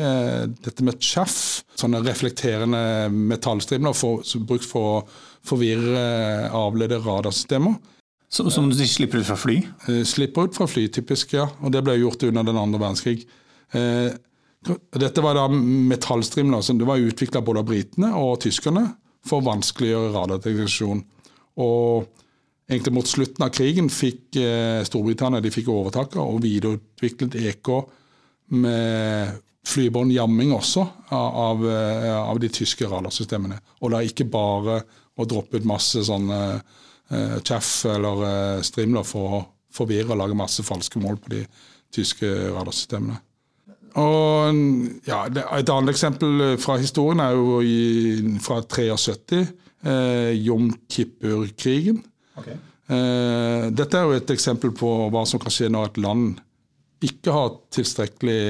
Dette 0.63 0.83
med 0.87 1.01
chaff, 1.03 1.59
sånne 1.75 1.99
reflekterende 2.05 3.09
metallstrimler 3.11 3.91
brukt 4.47 4.63
for 4.63 4.93
å 4.93 5.01
forvirre 5.45 6.49
avledde 6.55 6.99
radarsystemer. 7.01 7.79
Som, 8.31 8.51
som 8.51 8.69
de 8.71 8.87
slipper 8.87 9.19
ut 9.19 9.27
fra 9.27 9.35
fly? 9.35 9.57
Eh, 9.89 10.03
slipper 10.07 10.47
ut 10.47 10.55
fra 10.55 10.67
fly, 10.69 10.85
typisk, 10.87 11.33
ja. 11.35 11.49
Og 11.59 11.73
det 11.73 11.81
ble 11.83 11.97
gjort 11.99 12.23
under 12.29 12.47
den 12.47 12.59
andre 12.59 12.79
verdenskrig. 12.79 13.25
Eh, 13.75 14.13
dette 15.01 15.23
var 15.25 15.35
da 15.35 15.49
metallstrimler 15.51 16.63
som 16.63 16.79
det 16.79 16.87
var 16.87 17.01
utvikla 17.01 17.41
både 17.43 17.63
av 17.63 17.67
britene 17.67 18.13
og 18.15 18.39
tyskerne 18.45 18.85
for 19.27 19.41
å 19.41 19.47
vanskeliggjøre 19.49 20.13
radardeteksjon. 20.13 21.03
Og 21.59 22.07
egentlig 22.71 22.95
mot 22.95 23.09
slutten 23.09 23.43
av 23.43 23.51
krigen 23.51 23.91
fikk 23.91 24.39
eh, 24.39 24.79
Storbritannia 24.87 25.43
de 25.43 25.51
fikk 25.51 25.67
overtaket 25.73 26.21
og 26.23 26.39
videreutviklet 26.45 27.35
EK 27.51 27.73
med 28.61 29.41
flybåndjamming 29.67 30.55
også 30.55 30.85
av, 31.13 31.35
av, 31.37 31.67
av, 32.15 32.39
de 32.41 32.47
tyske 32.49 32.87
radarsystemene. 32.89 33.59
Og 33.83 33.91
da 33.93 33.99
ikke 34.05 34.25
bare 34.31 34.79
og 35.21 35.29
droppe 35.29 35.61
ut 35.61 35.67
masse 35.69 36.01
sånne 36.07 36.39
uh, 36.57 37.37
chaff 37.45 37.85
eller 37.89 38.23
uh, 38.25 38.63
strimler 38.65 39.05
for 39.07 39.37
å 39.37 39.41
forvirre 39.71 40.13
og 40.13 40.21
lage 40.23 40.37
masse 40.37 40.63
falske 40.67 40.99
mål 41.01 41.19
på 41.21 41.35
de 41.35 41.43
tyske 41.95 42.27
radarsystemene. 42.51 43.19
Og 43.99 44.55
ja, 45.03 45.25
Et 45.27 45.69
annet 45.69 45.91
eksempel 45.91 46.55
fra 46.63 46.77
historien 46.79 47.19
er 47.19 47.35
jo 47.35 47.59
i, 47.59 48.37
fra 48.39 48.61
73, 48.63 49.41
eh, 49.83 50.31
Jom 50.39 50.69
Kippur-krigen. 50.87 51.99
Okay. 52.39 52.55
Eh, 52.87 53.67
dette 53.75 53.99
er 53.99 54.07
jo 54.07 54.15
et 54.15 54.31
eksempel 54.31 54.71
på 54.75 54.91
hva 55.11 55.25
som 55.27 55.39
kan 55.43 55.51
skje 55.51 55.67
når 55.71 55.91
et 55.91 56.01
land 56.05 56.39
ikke 57.03 57.35
har 57.35 57.55
tilstrekkelig 57.73 58.41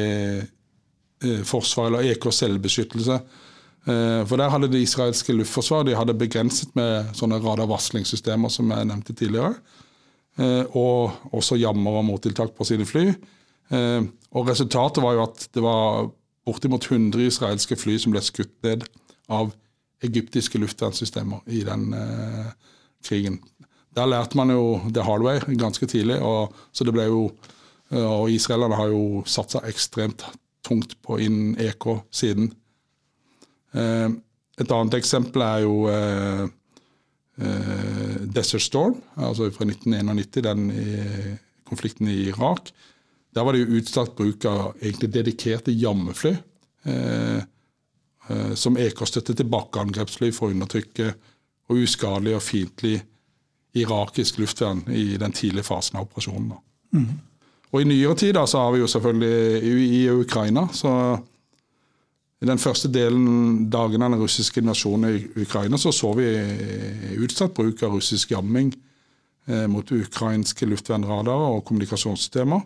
eh, 1.26 1.42
forsvar 1.48 1.90
eller 1.90 2.12
EK 2.14 2.30
selvbeskyttelse 2.36 3.18
Eh, 3.22 3.51
for 3.82 4.38
der 4.38 4.52
hadde 4.54 4.68
det 4.70 4.84
israelske 4.84 5.34
luftforsvaret 5.34 5.88
de 5.90 5.96
hadde 5.98 6.14
begrenset 6.14 6.70
med 6.78 7.16
sånne 7.18 7.40
radarvarslingssystemer 7.42 8.52
som 8.54 8.70
jeg 8.70 8.90
nevnte 8.90 9.16
tidligere. 9.18 9.56
Eh, 10.40 10.64
og 10.78 11.34
også 11.36 11.58
jammer 11.60 12.00
og 12.00 12.06
mottiltak 12.08 12.54
på 12.56 12.68
sine 12.68 12.88
fly. 12.88 13.10
Eh, 13.72 14.02
og 14.32 14.48
resultatet 14.48 15.04
var 15.04 15.18
jo 15.18 15.24
at 15.26 15.48
det 15.54 15.64
var 15.64 16.08
bortimot 16.48 16.88
100 16.88 17.26
israelske 17.28 17.76
fly 17.78 17.98
som 18.00 18.16
ble 18.16 18.22
skutt 18.24 18.54
ned 18.66 18.86
av 19.32 19.52
egyptiske 20.02 20.58
luftvernsystemer 20.58 21.44
i 21.54 21.62
den 21.62 21.92
krigen. 23.06 23.38
Der 23.94 24.08
lærte 24.10 24.38
man 24.40 24.50
jo 24.50 24.80
the 24.90 25.04
hard 25.06 25.22
way 25.22 25.38
ganske 25.60 25.86
tidlig, 25.86 26.18
og, 26.26 26.56
så 26.74 26.88
det 26.88 26.96
ble 26.96 27.06
jo 27.06 27.28
og 27.92 28.32
israelerne 28.32 28.78
har 28.80 28.88
jo 28.88 29.22
satsa 29.28 29.60
ekstremt 29.68 30.24
tungt 30.66 30.96
på 31.04 31.20
innen 31.20 31.54
EK 31.60 31.86
siden. 32.10 32.50
Eh, 33.76 34.10
et 34.62 34.74
annet 34.76 34.98
eksempel 35.00 35.44
er 35.46 35.64
jo 35.66 35.76
eh, 35.92 36.44
eh, 37.42 38.18
Desert 38.36 38.66
Storm, 38.66 38.98
altså 39.16 39.50
fra 39.56 39.68
1991, 39.68 40.42
den 40.48 40.68
i 40.72 41.36
konflikten 41.68 42.10
i 42.12 42.28
Irak. 42.30 42.72
Der 43.32 43.48
var 43.48 43.56
det 43.56 43.64
jo 43.64 43.80
utstrakt 43.80 44.18
bruk 44.18 44.46
av 44.50 44.76
egentlig 44.82 45.14
dedikerte 45.14 45.72
jammefly. 45.72 46.36
Eh, 48.32 48.56
som 48.56 48.78
EK-støtte 48.78 49.34
til 49.36 49.50
bakkeangrepsfly 49.50 50.30
for 50.32 50.48
å 50.48 50.54
undertrykke 50.54 51.10
og 51.72 51.80
uskadelig 51.82 52.36
og 52.38 52.44
fiendtlig 52.46 53.00
irakisk 53.82 54.38
luftvern 54.42 54.84
i 54.94 55.18
den 55.20 55.34
tidlige 55.36 55.66
fasen 55.68 55.98
av 55.98 56.06
operasjonen. 56.06 56.54
Mm. 56.94 57.10
Og 57.72 57.82
I 57.82 57.88
nyere 57.88 58.16
tid 58.20 58.36
da, 58.36 58.46
så 58.48 58.66
har 58.66 58.74
vi 58.76 58.82
jo 58.82 58.90
selvfølgelig 58.92 59.62
i, 59.64 59.74
i 60.02 60.02
Ukraina 60.12 60.68
så 60.76 60.94
i 62.42 62.48
den 62.50 62.62
første 62.62 62.90
delen 62.90 63.68
dagen 63.70 64.02
av 64.02 64.16
den 64.16 64.22
russiske 64.24 64.64
invasjonen 64.64 65.14
i 65.14 65.44
Ukraina 65.44 65.78
så 65.78 65.92
så 65.94 66.10
vi 66.18 66.28
utsatt 67.22 67.54
bruk 67.54 67.84
av 67.86 67.94
russisk 67.94 68.32
jamming 68.34 68.72
eh, 69.46 69.68
mot 69.70 69.92
ukrainske 69.94 70.66
luftvernradarer 70.66 71.58
og 71.58 71.66
kommunikasjonssystemer. 71.70 72.64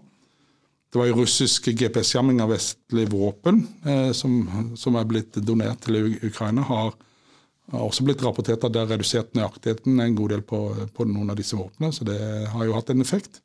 Det 0.91 1.01
var 1.01 1.09
jo 1.09 1.17
russisk 1.17 1.67
GPS-jamming 1.75 2.39
av 2.39 2.53
vestlige 2.53 3.11
våpen 3.11 3.65
eh, 3.83 4.11
som, 4.15 4.37
som, 4.79 4.95
er 4.95 5.09
blitt 5.09 5.35
donert 5.43 5.83
til 5.83 6.13
Ukraina. 6.23 6.63
Har, 6.69 6.93
har, 7.73 7.83
også 7.83 8.05
blitt 8.07 8.23
rapportert 8.23 8.63
at 8.63 8.71
det 8.71 8.79
har 8.79 8.93
redusert 8.93 9.35
nøyaktigheten 9.35 9.99
en 9.99 10.15
god 10.15 10.37
del 10.37 10.45
på, 10.47 10.61
på 10.95 11.09
noen 11.09 11.33
av 11.33 11.41
disse 11.41 11.59
våpnene, 11.59 11.91
så 11.91 12.07
det 12.07 12.21
har 12.53 12.63
jo 12.63 12.77
hatt 12.77 12.93
en 12.95 13.03
effekt. 13.03 13.41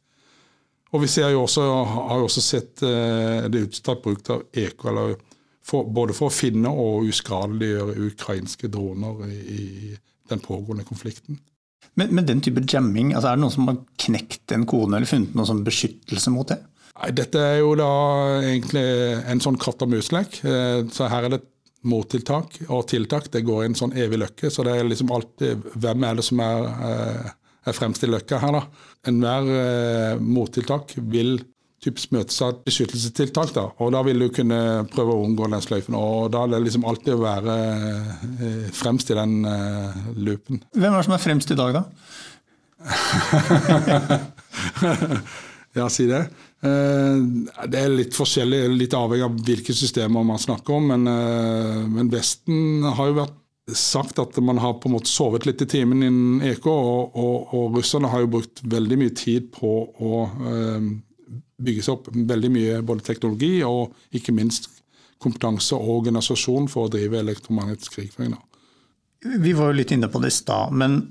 Og 0.94 1.02
vi 1.02 1.10
jo 1.10 1.42
også, 1.42 1.66
har 1.66 2.22
jo 2.22 2.30
også 2.30 2.42
sett 2.42 2.86
eh, 2.86 3.50
det 3.50 3.66
utstrakt 3.66 4.06
bruk 4.06 4.30
av 4.30 4.46
EK, 4.54 4.86
eller 4.92 5.18
for, 5.66 5.86
både 5.92 6.16
for 6.16 6.30
å 6.30 6.34
finne 6.34 6.72
og 6.72 7.08
uskadeliggjøre 7.10 8.08
ukrainske 8.10 8.70
droner 8.72 9.24
i, 9.28 9.38
i 9.38 9.94
den 10.30 10.42
pågående 10.42 10.86
konflikten. 10.88 11.40
Men, 11.98 12.12
men, 12.14 12.26
den 12.26 12.40
type 12.44 12.62
jamming, 12.70 13.14
altså 13.14 13.30
er 13.30 13.38
det 13.38 13.44
noen 13.44 13.54
som 13.54 13.70
har 13.70 13.80
knekt 14.04 14.54
en 14.54 14.66
kone 14.68 14.98
eller 14.98 15.10
funnet 15.10 15.34
noen 15.36 15.48
sånn 15.48 15.64
beskyttelse 15.66 16.32
mot 16.32 16.48
det? 16.52 16.60
Nei, 17.00 17.12
Dette 17.16 17.42
er 17.42 17.60
jo 17.62 17.72
da 17.78 17.90
egentlig 18.44 18.84
en 19.32 19.42
sånn 19.42 19.58
katt 19.60 19.82
og 19.84 19.92
mus-lek. 19.94 20.40
Eh, 20.46 20.84
så 20.92 21.08
her 21.10 21.26
er 21.26 21.36
det 21.36 21.42
mottiltak 21.88 22.58
og 22.68 22.86
tiltak. 22.90 23.30
Det 23.32 23.44
går 23.46 23.64
i 23.64 23.70
en 23.70 23.78
sånn 23.78 23.96
evig 23.96 24.20
løkke. 24.20 24.50
Så 24.52 24.66
det 24.66 24.76
er 24.76 24.88
liksom 24.88 25.12
alltid 25.14 25.70
hvem 25.80 26.04
er 26.06 26.18
det 26.18 26.26
som 26.26 26.42
er, 26.44 26.68
eh, 26.90 27.30
er 27.70 27.76
fremst 27.76 28.04
i 28.04 28.10
løkka 28.10 28.40
her, 28.42 28.58
da. 28.58 28.62
Enhver 29.10 29.50
eh, 29.56 30.20
mottiltak 30.20 30.94
vil 30.96 31.38
typisk 31.80 32.12
møtesatt 32.12 32.60
beskyttelsestiltak. 32.66 33.54
da, 33.56 33.70
og 33.78 33.92
Da 33.92 34.02
vil 34.06 34.20
du 34.20 34.28
kunne 34.34 34.86
prøve 34.92 35.14
å 35.14 35.24
unngå 35.24 35.48
den 35.50 35.64
sløyfen. 35.64 35.96
og 35.96 36.30
Da 36.32 36.44
er 36.44 36.54
det 36.54 36.64
liksom 36.66 36.84
alltid 36.84 37.14
å 37.14 37.24
være 37.24 37.56
fremst 38.76 39.10
i 39.10 39.16
den 39.16 39.40
loopen. 40.16 40.62
Hvem 40.76 40.92
er 40.92 40.98
det 40.98 41.08
som 41.08 41.16
er 41.16 41.24
fremst 41.24 41.50
i 41.50 41.58
dag, 41.58 41.80
da? 41.80 41.84
ja, 45.78 45.88
si 45.88 46.06
det. 46.08 46.24
Eh, 46.60 47.16
det 47.72 47.80
er 47.80 47.88
litt 47.92 48.16
forskjellig, 48.16 48.68
litt 48.76 48.94
avhengig 48.96 49.26
av 49.26 49.36
hvilke 49.46 49.74
systemer 49.76 50.24
man 50.26 50.38
snakker 50.40 50.74
om. 50.76 50.84
Men, 50.92 51.06
eh, 51.08 51.86
men, 51.88 52.10
Vesten 52.12 52.82
har 52.84 53.06
jo 53.10 53.20
vært 53.22 53.36
sagt 53.76 54.18
at 54.18 54.36
man 54.42 54.58
har 54.58 54.80
på 54.80 54.88
en 54.88 54.96
måte 54.96 55.08
sovet 55.08 55.46
litt 55.46 55.62
i 55.62 55.66
timen 55.70 56.02
innen 56.02 56.42
EK, 56.42 56.66
og, 56.66 57.12
og, 57.14 57.54
og 57.54 57.76
russerne 57.78 58.08
har 58.10 58.20
jo 58.24 58.32
brukt 58.34 58.60
veldig 58.66 58.98
mye 58.98 59.14
tid 59.14 59.52
på 59.54 59.70
å 59.94 60.26
bygge 61.64 61.86
seg 61.86 61.96
opp 61.96 62.10
veldig 62.12 62.50
mye 62.52 62.82
både 62.86 63.06
teknologi 63.06 63.58
og 63.66 63.96
ikke 64.16 64.34
minst 64.36 64.70
kompetanse 65.20 65.76
og 65.76 66.00
organisasjon 66.00 66.68
for 66.72 66.86
å 66.86 66.92
drive 66.92 67.20
elektromagnetisk 67.20 67.98
krigføring. 67.98 68.36
Vi 69.20 69.52
var 69.56 69.70
jo 69.70 69.76
litt 69.76 69.92
inne 69.92 70.08
på 70.08 70.20
det 70.22 70.30
i 70.32 70.36
stad, 70.38 70.72
men 70.72 71.02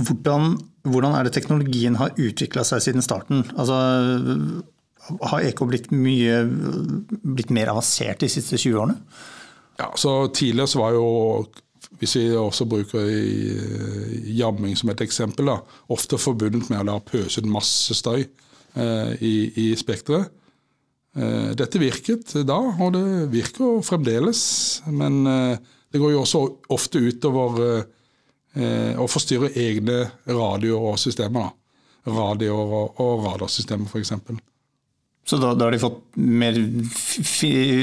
hvordan, 0.00 0.54
hvordan, 0.88 1.16
er 1.16 1.26
det 1.26 1.34
teknologien 1.36 1.98
har 2.00 2.14
utvikla 2.16 2.64
seg 2.64 2.80
siden 2.84 3.04
starten? 3.04 3.44
Altså, 3.52 3.76
har 5.28 5.44
EK 5.44 5.64
blitt, 5.68 5.90
mye, 5.92 6.40
blitt 7.22 7.52
mer 7.52 7.72
avansert 7.74 8.22
de 8.22 8.30
siste 8.32 8.56
20 8.56 8.80
årene? 8.80 8.96
Ja, 9.80 9.90
så 9.98 10.30
Tidligere 10.32 10.70
så 10.70 10.80
var 10.80 10.96
jo, 10.96 11.06
hvis 12.00 12.16
vi 12.16 12.24
også 12.38 12.64
bruker 12.70 13.10
jamming 14.32 14.78
som 14.78 14.92
et 14.92 15.04
eksempel, 15.04 15.52
da, 15.52 15.58
ofte 15.92 16.20
forbundet 16.20 16.70
med 16.72 16.88
å 16.88 17.02
pøse 17.04 17.42
ut 17.42 17.50
masse 17.50 17.98
støy 17.98 18.24
i, 18.74 19.34
i 19.60 19.66
spekteret. 19.76 20.30
Eh, 21.16 21.50
dette 21.58 21.80
virket 21.80 22.30
da, 22.48 22.56
og 22.56 22.94
det 22.94 23.06
virker 23.32 23.82
fremdeles. 23.84 24.44
Men 24.88 25.26
eh, 25.26 25.72
det 25.92 26.00
går 26.00 26.14
jo 26.14 26.22
også 26.22 26.44
ofte 26.72 27.02
utover 27.04 27.58
eh, 27.66 27.82
eh, 28.62 29.02
forstyrre 29.10 29.52
egne 29.60 30.06
radioer 30.28 30.94
og 30.94 31.00
systemer. 31.00 31.50
Da. 31.50 32.12
Radioer 32.12 32.78
og, 32.78 33.02
og 33.02 33.26
radarsystemer, 33.26 33.90
f.eks. 33.90 34.14
Så 35.22 35.36
da, 35.38 35.52
da, 35.54 35.68
har 35.68 35.74
de 35.74 35.78
fått 35.78 36.16
mer 36.18 36.56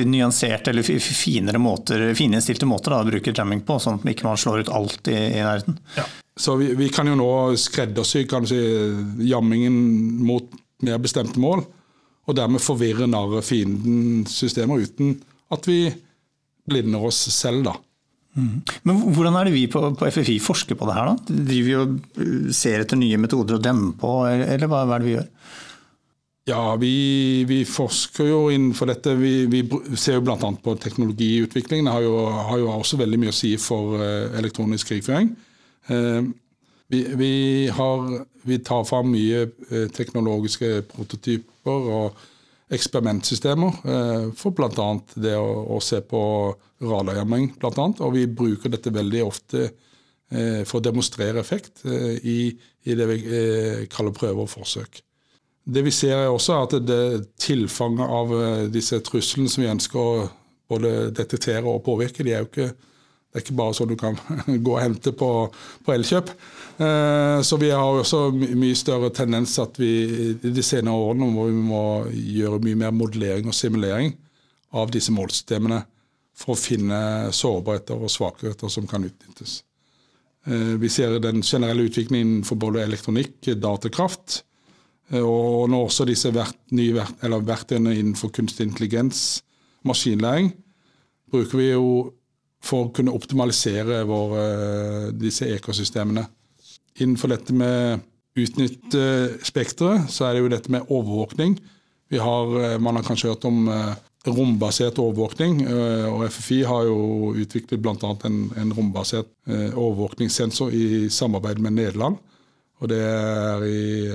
nyanserte 0.10 0.74
eller 0.74 0.84
finere 0.84 1.62
måter, 1.62 2.10
fininnstilte 2.18 2.68
måter 2.68 2.92
da, 2.92 3.04
å 3.06 3.08
bruke 3.08 3.32
jamming 3.32 3.62
på, 3.64 3.78
sånn 3.80 4.02
at 4.02 4.04
man 4.04 4.12
ikke 4.12 4.34
slår 4.44 4.66
ut 4.66 4.72
alt 4.76 5.08
i, 5.08 5.16
i 5.38 5.46
nærheten? 5.46 5.78
Ja. 5.96 6.04
Så 6.40 6.58
vi, 6.60 6.74
vi, 6.76 6.90
kan 6.92 7.08
jo 7.08 7.16
nå 7.20 7.30
skreddersy 7.60 8.26
kan 8.28 8.48
si, 8.48 8.60
jammingen 9.28 9.78
mot 10.28 10.52
mer 10.86 11.02
bestemte 11.02 11.42
mål, 11.42 11.66
og 12.30 12.38
dermed 12.38 12.62
forvirre 12.62 13.08
narret, 13.10 13.48
fiendens 13.48 14.36
systemer 14.38 14.84
uten 14.86 15.16
at 15.54 15.66
vi 15.68 15.88
blinder 16.70 17.06
oss 17.10 17.24
selv. 17.34 17.64
da. 17.66 17.76
Mm. 18.38 18.60
Men 18.86 19.00
Hvordan 19.16 19.40
er 19.40 19.50
det 19.50 19.56
vi 19.56 19.66
på, 19.72 19.82
på, 19.98 20.12
FFI 20.14 20.38
forsker 20.44 20.78
på 20.78 20.88
det 20.90 20.98
her? 20.98 21.10
da? 21.10 21.40
Driver 21.50 21.70
vi 21.70 21.80
og 21.80 21.96
uh, 22.20 22.52
ser 22.56 22.84
etter 22.84 23.00
nye 23.00 23.18
metoder 23.22 23.58
å 23.58 23.64
demme 23.64 23.96
på, 24.00 24.14
eller 24.30 24.70
hva, 24.70 24.86
hva 24.86 25.00
er 25.00 25.04
det 25.04 25.10
vi 25.10 25.18
gjør? 25.18 25.28
Ja, 26.50 26.62
vi, 26.82 26.94
vi, 27.46 27.60
forsker 27.68 28.26
jo 28.26 28.38
innenfor 28.50 28.90
dette. 28.90 29.14
Vi, 29.20 29.34
vi 29.52 29.60
ser 29.94 30.18
jo 30.18 30.24
bl.a. 30.26 30.38
på 30.38 30.74
teknologiutviklingen. 30.82 31.86
Det 31.86 31.94
har 31.94 32.06
jo, 32.06 32.14
har 32.50 32.62
jo, 32.62 32.72
også 32.74 32.98
veldig 33.02 33.20
mye 33.22 33.34
å 33.34 33.38
si 33.38 33.54
for 33.62 34.00
uh, 34.02 34.30
elektronisk 34.40 34.94
krigføring. 34.94 35.34
Vi, 36.90 37.04
vi, 37.20 37.34
har, 37.70 38.06
vi, 38.50 38.58
tar 38.66 38.84
fram 38.90 39.12
mye 39.14 39.46
teknologiske 39.94 40.72
prototyper 40.90 41.90
og 41.94 42.22
eksperimentsystemer 42.70 43.68
eh, 43.84 44.26
for 44.38 44.54
bl.a. 44.56 44.90
det 45.18 45.36
å, 45.38 45.50
å, 45.76 45.80
se 45.82 46.02
på 46.06 46.22
radarjamming. 46.86 47.52
Og 47.66 48.12
vi 48.14 48.26
bruker 48.28 48.74
dette 48.74 48.94
veldig 48.94 49.24
ofte 49.26 49.64
eh, 49.66 50.62
for 50.66 50.80
å 50.80 50.86
demonstrere 50.86 51.42
effekt 51.42 51.84
eh, 51.86 52.18
i, 52.22 52.40
i, 52.86 52.98
det 52.98 53.08
vi 53.10 53.22
kaller 53.92 54.16
prøver 54.16 54.46
og 54.46 54.52
forsøk. 54.54 55.02
Det 55.70 55.84
vi 55.86 55.94
ser 55.94 56.18
er 56.18 56.34
også 56.34 56.62
at 56.64 56.78
det 56.82 57.02
tilfanget 57.42 58.10
av 58.10 58.32
disse 58.74 59.02
truslene 59.06 59.50
som 59.52 59.64
vi 59.64 59.70
ønsker 59.70 60.00
å 60.00 60.30
både 60.70 61.10
detektere 61.14 61.66
og 61.66 61.84
påvirke, 61.86 62.24
de 62.26 62.34
er 62.34 62.44
jo 62.44 62.50
ikke 62.50 62.72
det 63.30 63.38
er 63.38 63.44
ikke 63.44 63.60
bare 63.60 63.76
sånn 63.78 63.92
du 63.92 63.98
kan 64.00 64.16
gå 64.66 64.74
og 64.74 64.82
hente 64.82 65.14
på, 65.14 65.30
på 65.86 65.94
Elkjøp. 65.94 66.32
Eh, 66.82 67.42
så 67.46 67.60
vi 67.62 67.70
har 67.70 67.86
også 67.86 68.32
mye 68.34 68.78
større 68.78 69.12
tendens 69.14 69.54
at 69.62 69.78
vi 69.78 69.92
i 70.34 70.54
de 70.56 70.64
senere 70.66 70.98
årene 70.98 71.30
hvor 71.36 71.52
vi 71.52 71.62
må 71.70 71.84
gjøre 72.10 72.62
mye 72.66 72.80
mer 72.86 72.96
modellering 72.96 73.52
og 73.52 73.58
simulering 73.58 74.16
av 74.74 74.90
disse 74.94 75.14
målsystemene 75.14 75.84
for 76.40 76.56
å 76.56 76.60
finne 76.60 77.00
sårbarheter 77.36 78.02
og 78.02 78.10
svakheter 78.14 78.72
som 78.72 78.88
kan 78.90 79.06
utnyttes. 79.06 79.60
Eh, 80.48 80.76
vi 80.82 80.90
ser 80.90 81.20
den 81.22 81.44
generelle 81.46 81.86
utviklingen 81.86 82.42
for 82.48 82.58
både 82.58 82.82
elektronikk, 82.88 83.52
datakraft, 83.62 84.42
eh, 85.12 85.22
og 85.22 85.70
nå 85.70 85.84
også 85.86 86.08
disse 86.10 86.34
nye 86.34 87.06
verktøyene 87.22 87.94
innenfor 87.94 88.34
kunstig 88.34 88.72
intelligens, 88.72 89.44
maskinlæring, 89.86 90.56
bruker 91.30 91.62
vi 91.62 91.70
jo 91.76 91.90
for 92.64 92.86
å 92.86 92.92
kunne 92.94 93.14
optimalisere 93.16 94.04
våre, 94.08 94.44
eh, 94.44 95.12
disse 95.16 95.48
ekosystemene. 95.56 96.26
Innenfor 97.00 97.28
dette 97.32 97.54
med 97.54 98.02
utnytte 98.40 99.40
spekteret, 99.44 100.10
så 100.12 100.26
er 100.26 100.34
det 100.34 100.44
jo 100.44 100.50
dette 100.50 100.72
med 100.72 100.86
overvåkning. 100.90 101.60
Har, 102.12 102.60
eh, 102.60 102.78
man 102.78 102.96
har 102.96 103.04
kanskje 103.04 103.30
hørt 103.30 103.46
om 103.46 103.68
eh, 103.70 103.96
rombasert 104.28 105.00
overvåkning, 105.00 105.68
og 106.12 106.30
FFI 106.30 106.64
har 106.64 106.84
jo 106.84 107.34
utviklet 107.34 107.82
bl.a. 107.82 108.16
En, 108.26 108.52
en 108.58 108.74
rombasert 108.74 109.28
overvåkningssensor 109.48 110.74
i 110.74 111.10
samarbeid 111.10 111.58
med 111.58 111.72
Nederland. 111.72 112.18
Og 112.82 112.90
det 112.90 113.00
er 113.00 113.64
i 113.64 114.10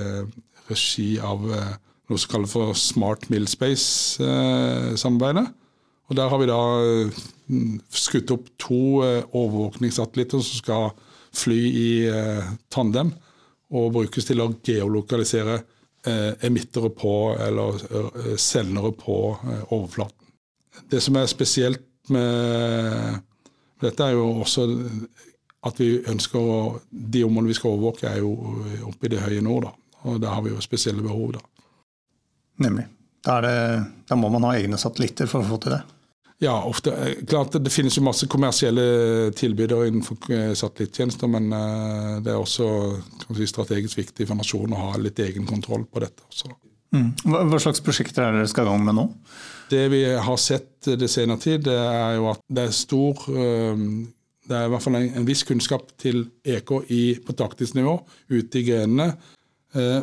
regi 0.68 1.18
av 1.18 1.40
noe 1.40 2.18
som 2.18 2.30
kalles 2.30 2.52
for 2.52 2.74
Smart 2.76 3.30
Mill 3.30 3.48
Space-samarbeidet. 3.48 5.48
Og 6.08 6.16
Der 6.16 6.28
har 6.28 6.40
vi 6.40 6.48
da 6.48 6.60
eh, 6.84 7.20
skutt 7.88 8.32
opp 8.34 8.48
to 8.60 8.80
eh, 9.04 9.22
overvåkningssatellitter 9.32 10.42
som 10.44 10.60
skal 10.60 10.90
fly 11.34 11.60
i 11.64 11.90
eh, 12.10 12.50
tandem 12.72 13.14
og 13.74 13.94
brukes 13.96 14.28
til 14.28 14.42
å 14.44 14.52
geolokalisere 14.62 15.62
emittere 16.44 16.90
på, 16.92 17.32
eller 17.40 17.78
sendere 18.36 18.90
på 18.92 19.14
overflaten. 19.72 20.26
Det 20.92 20.98
som 21.00 21.16
er 21.16 21.30
spesielt 21.32 21.80
med 22.12 23.22
dette, 23.80 24.04
er 24.04 24.12
jo 24.12 24.26
også 24.44 24.66
at 25.64 25.80
vi 25.80 26.04
ønsker 26.12 26.36
å 26.44 26.58
De 26.92 27.24
områdene 27.24 27.48
vi 27.48 27.56
skal 27.56 27.72
overvåke, 27.72 28.04
er 28.04 28.20
jo 28.20 28.34
oppe 28.84 29.08
i 29.08 29.14
det 29.14 29.24
høye 29.24 29.40
nord. 29.48 29.70
Da. 29.70 29.72
Og 30.04 30.20
der 30.20 30.36
har 30.36 30.44
vi 30.44 30.52
jo 30.52 30.60
spesielle 30.60 31.02
behov. 31.02 31.38
da. 31.38 31.42
Nemlig. 32.68 32.84
Da, 33.24 33.40
det, 33.40 33.56
da, 34.08 34.16
må 34.20 34.28
man 34.32 34.44
ha 34.44 34.54
egne 34.58 34.78
satellitter 34.80 35.28
for 35.30 35.44
å 35.44 35.48
få 35.54 35.60
til 35.64 35.74
det? 35.78 35.82
Ja, 36.42 36.58
ofte. 36.66 36.92
Klart 37.30 37.54
Det 37.56 37.72
finnes 37.72 37.96
jo 37.96 38.04
masse 38.04 38.26
kommersielle 38.28 39.30
tilbydere 39.38 39.88
innenfor 39.88 40.18
satellittjenester, 40.18 40.60
satellitttjenester, 40.60 41.30
men 41.30 41.52
eh, 41.56 42.10
det 42.24 42.34
er 42.34 42.40
også 42.40 42.66
si, 43.30 43.46
strategisk 43.48 44.02
viktig 44.02 44.26
for 44.28 44.36
nasjonen 44.36 44.74
å 44.76 44.82
ha 44.88 45.00
litt 45.00 45.22
egen 45.24 45.46
kontroll 45.48 45.86
på 45.88 46.02
dette. 46.04 46.26
Mm. 46.94 47.14
Hva 47.24 47.60
slags 47.62 47.80
prosjekter 47.84 48.26
er 48.26 48.36
dere 48.36 48.50
skal 48.50 48.68
i 48.68 48.74
gang 48.74 48.84
med 48.84 48.98
nå? 48.98 49.06
Det 49.70 49.86
vi 49.94 50.02
har 50.26 50.36
sett 50.38 50.90
det 51.00 51.08
senere 51.10 51.40
tid, 51.40 51.64
det 51.70 51.78
er 51.78 52.18
jo 52.18 52.28
at 52.34 52.42
det 52.52 52.66
er 52.68 52.76
stor 52.76 53.24
eh, 53.30 53.86
det 54.44 54.58
er 54.58 54.66
i 54.66 54.74
hvert 54.74 54.84
fall 54.84 54.98
en, 54.98 55.08
en 55.16 55.24
viss 55.24 55.46
kunnskap 55.48 55.94
til 55.96 56.26
EK 56.44 56.74
i, 56.92 57.04
på 57.24 57.32
taktisk 57.38 57.78
nivå 57.78 57.94
ute 58.28 58.60
i 58.60 58.66
grenene. 58.66 59.14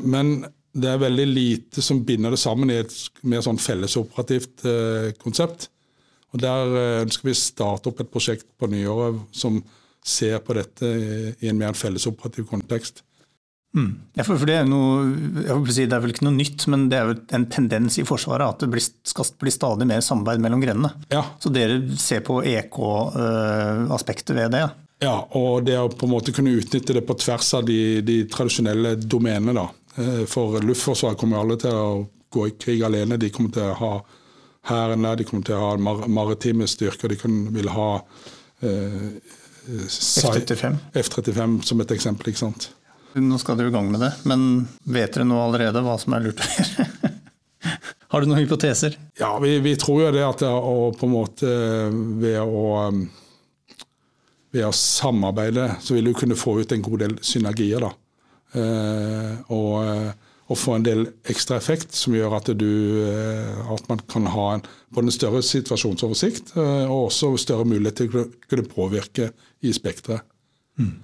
Men 0.01 0.31
det 0.71 0.87
er 0.87 1.01
veldig 1.01 1.27
lite 1.27 1.83
som 1.83 2.01
binder 2.07 2.33
det 2.33 2.39
sammen 2.39 2.71
i 2.71 2.79
et 2.79 2.95
mer 3.27 3.43
sånn 3.43 3.59
fellesoperativt 3.59 4.65
eh, 4.69 5.11
konsept. 5.19 5.67
Og 6.31 6.41
Der 6.43 6.75
eh, 6.79 7.03
ønsker 7.03 7.27
vi 7.27 7.35
å 7.35 7.41
starte 7.41 7.91
opp 7.91 8.01
et 8.03 8.11
prosjekt 8.11 8.47
på 8.59 8.69
nyåret 8.71 9.19
som 9.35 9.59
ser 10.01 10.39
på 10.41 10.55
dette 10.57 10.87
i 11.43 11.49
en 11.51 11.59
mer 11.59 11.75
fellesoperativ 11.77 12.47
kontekst. 12.49 13.03
Mm. 13.75 13.91
Ja, 14.17 14.25
for 14.27 14.41
det, 14.47 14.55
er 14.59 14.65
noe, 14.67 15.05
si, 15.71 15.85
det 15.87 15.95
er 15.95 16.01
vel 16.03 16.11
ikke 16.11 16.25
noe 16.27 16.35
nytt, 16.35 16.65
men 16.71 16.89
det 16.91 16.97
er 16.97 17.11
jo 17.11 17.17
en 17.37 17.45
tendens 17.51 17.99
i 18.01 18.05
Forsvaret 18.07 18.43
at 18.43 18.65
det 18.65 18.71
blir, 18.73 18.83
skal 18.83 19.29
bli 19.39 19.53
stadig 19.53 19.87
mer 19.87 20.01
samarbeid 20.03 20.43
mellom 20.43 20.63
grenene. 20.63 20.91
Ja. 21.13 21.23
Så 21.39 21.51
dere 21.53 21.79
ser 22.01 22.23
på 22.27 22.41
EK-aspektet 22.43 24.35
ved 24.35 24.57
det? 24.57 24.65
Ja, 25.01 25.15
og 25.37 25.63
det 25.65 25.79
å 25.79 25.87
på 25.89 26.05
en 26.05 26.13
måte 26.13 26.33
kunne 26.35 26.53
utnytte 26.59 26.93
det 26.93 27.05
på 27.07 27.15
tvers 27.17 27.53
av 27.57 27.65
de, 27.65 28.01
de 28.05 28.19
tradisjonelle 28.29 28.97
domenene. 29.01 29.55
da. 29.57 29.69
Eh, 29.95 30.25
for 30.25 30.61
Luftforsvaret 30.61 31.19
kommer 31.19 31.41
alle 31.41 31.57
til 31.59 31.75
å 31.75 32.07
gå 32.31 32.47
i 32.47 32.55
krig 32.59 32.83
alene. 32.83 33.19
De 33.19 33.29
kommer 33.33 33.53
til 33.55 33.67
å 33.67 33.77
ha 33.81 33.93
hæren 34.71 35.07
der, 35.07 35.19
de 35.19 35.27
kommer 35.27 35.47
til 35.47 35.57
å 35.57 35.63
ha 35.65 35.71
mar 35.81 36.05
maritime 36.07 36.67
styrker. 36.69 37.11
De 37.11 37.19
kan, 37.19 37.39
vil 37.55 37.71
ha 37.73 37.89
eh, 38.63 39.09
F-35. 39.87 40.77
F-35 41.03 41.61
som 41.67 41.83
et 41.83 41.95
eksempel. 41.97 42.31
ikke 42.31 42.45
sant? 42.45 42.71
Nå 43.19 43.37
skal 43.41 43.57
dere 43.59 43.71
i 43.71 43.75
gang 43.75 43.89
med 43.91 43.99
det, 44.05 44.13
men 44.29 44.67
vet 44.87 45.17
dere 45.17 45.27
nå 45.27 45.39
allerede 45.43 45.83
hva 45.83 45.97
som 45.99 46.15
er 46.15 46.23
lurt 46.23 46.39
å 46.39 46.47
gjøre? 46.47 46.87
Har 48.11 48.23
du 48.23 48.27
noen 48.27 48.41
hypoteser? 48.41 48.95
Ja, 49.19 49.33
vi, 49.39 49.57
vi 49.63 49.75
tror 49.79 50.05
jo 50.05 50.13
det 50.15 50.23
at 50.25 50.41
det 50.43 50.49
å 50.51 50.91
på 50.95 51.07
en 51.07 51.13
måte 51.13 51.51
ved 52.19 52.39
å, 52.41 52.87
ved 54.51 54.65
å 54.67 54.71
samarbeide, 54.75 55.67
så 55.83 55.95
vil 55.95 56.09
du 56.09 56.15
kunne 56.17 56.39
få 56.39 56.57
ut 56.59 56.71
en 56.75 56.83
god 56.83 57.03
del 57.05 57.17
synergier. 57.23 57.83
da. 57.83 57.91
Eh, 58.51 59.51
og, 59.53 59.77
og, 60.47 60.57
få 60.59 60.75
en 60.75 60.83
del 60.83 61.05
ekstra 61.31 61.55
effekt 61.61 61.95
som 61.95 62.15
gjør 62.17 62.35
at, 62.35 62.49
du, 62.59 62.71
eh, 63.05 63.61
at 63.71 63.87
man 63.87 64.01
kan 64.11 64.27
ha 64.33 64.47
en, 64.57 64.65
både 64.91 65.07
en 65.07 65.15
større 65.15 65.39
situasjonsoversikt 65.47 66.51
eh, 66.59 66.83
og 66.83 67.05
også 67.05 67.31
større 67.39 67.69
mulighet 67.69 68.01
til 68.01 68.19
å 68.19 68.25
kunne 68.51 68.67
påvirke 68.67 69.31
i 69.63 69.71
spekteret. 69.75 70.27
Mm. 70.81 70.97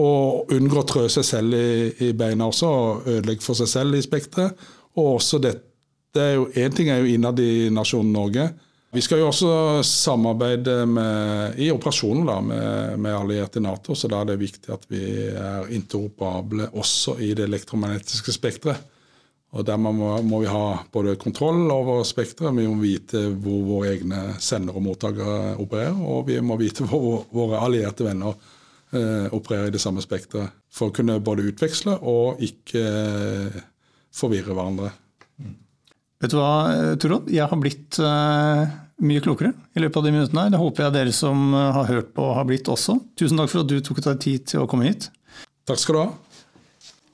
Og 0.00 0.52
unngå 0.54 0.82
å 0.82 0.86
trø 0.88 1.06
seg 1.12 1.26
selv 1.26 1.56
i, 1.56 1.88
i 2.08 2.12
beina 2.16 2.48
også, 2.48 2.68
og 2.68 3.08
ødelegge 3.08 3.44
for 3.44 3.58
seg 3.58 3.72
selv 3.72 3.96
i 3.96 4.04
spekteret. 4.04 4.68
Og 5.00 5.16
også 5.16 5.40
dette 5.42 6.20
er 6.20 6.36
jo, 6.36 6.48
Én 6.58 6.74
ting 6.74 6.90
er 6.90 7.00
jo 7.00 7.14
innad 7.14 7.40
i 7.40 7.70
nasjonen 7.72 8.12
Norge. 8.12 8.50
Vi 8.90 9.02
skal 9.06 9.20
jo 9.20 9.28
også 9.30 9.50
samarbeide 9.86 10.80
med, 10.90 11.58
i 11.62 11.68
operasjonen 11.70 12.26
da, 12.26 12.40
med, 12.42 12.96
med 12.98 13.14
allierte 13.14 13.62
Nato, 13.62 13.94
så 13.94 14.08
da 14.10 14.24
er 14.24 14.32
det 14.32 14.40
viktig 14.40 14.72
at 14.74 14.88
vi 14.90 15.02
er 15.30 15.68
interoperable 15.70 16.66
også 16.74 17.14
i 17.22 17.30
det 17.38 17.46
elektromagnetiske 17.46 18.34
spekteret. 18.34 18.88
Og 19.50 19.66
Dermed 19.66 19.94
må, 19.94 20.10
må, 20.22 20.40
vi 20.42 20.50
ha 20.50 20.80
både 20.94 21.16
kontroll 21.18 21.70
over 21.70 22.02
spekteret, 22.06 22.54
vi 22.54 22.66
må 22.66 22.78
vite 22.82 23.22
hvor 23.30 23.62
våre 23.66 23.92
egne 23.96 24.22
sendere 24.42 24.78
og 24.78 24.86
mottakere 24.86 25.54
opererer, 25.62 25.94
og 25.94 26.26
vi 26.26 26.38
må 26.42 26.58
vite 26.58 26.86
hvor 26.86 27.24
våre 27.34 27.62
allierte 27.62 28.06
venner 28.06 28.34
eh, 28.34 29.26
opererer 29.30 29.70
i 29.70 29.74
det 29.74 29.82
samme 29.82 30.02
spekteret. 30.02 30.54
For 30.70 30.90
å 30.90 30.94
kunne 30.94 31.18
både 31.22 31.46
utveksle 31.50 31.96
og 32.10 32.42
ikke 32.46 32.82
eh, 32.82 33.62
forvirre 34.14 34.54
hverandre. 34.54 34.92
Vet 36.20 36.34
du 36.34 36.36
hva, 36.36 36.96
Torod? 37.00 37.30
Jeg 37.32 37.48
har 37.48 37.60
blitt 37.60 37.96
uh, 38.04 38.66
mye 39.00 39.22
klokere 39.24 39.54
i 39.72 39.80
løpet 39.80 40.00
av 40.00 40.04
de 40.04 40.12
minuttene. 40.12 40.42
her. 40.44 40.52
Det 40.52 40.60
håper 40.60 40.84
jeg 40.84 40.96
dere 40.98 41.14
som 41.16 41.54
uh, 41.56 41.70
har 41.78 41.88
hørt 41.88 42.10
på, 42.16 42.26
har 42.36 42.48
blitt 42.48 42.68
også. 42.68 42.98
Tusen 43.16 43.40
takk 43.40 43.52
for 43.52 43.64
at 43.64 43.70
du 43.70 43.78
tok 43.84 44.02
deg 44.04 44.20
tid 44.20 44.44
til 44.52 44.64
å 44.64 44.68
komme 44.68 44.90
hit. 44.90 45.08
Takk 45.68 45.80
skal 45.80 45.96
du 45.96 46.02
ha. 46.02 46.10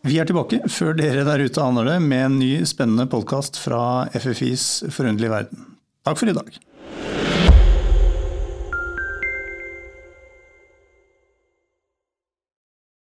Vi 0.07 0.19
er 0.23 0.27
tilbake 0.29 0.61
før 0.71 0.95
dere 0.99 1.25
der 1.27 1.43
ute 1.43 1.63
aner 1.63 1.87
det, 1.89 1.97
med 2.03 2.25
en 2.25 2.39
ny 2.39 2.51
spennende 2.67 3.09
podkast 3.11 3.59
fra 3.59 4.07
FFIs 4.15 4.87
forunderlige 4.95 5.33
verden. 5.33 5.65
Takk 6.07 6.21
for 6.21 6.31
i 6.31 6.35
dag. 6.37 6.51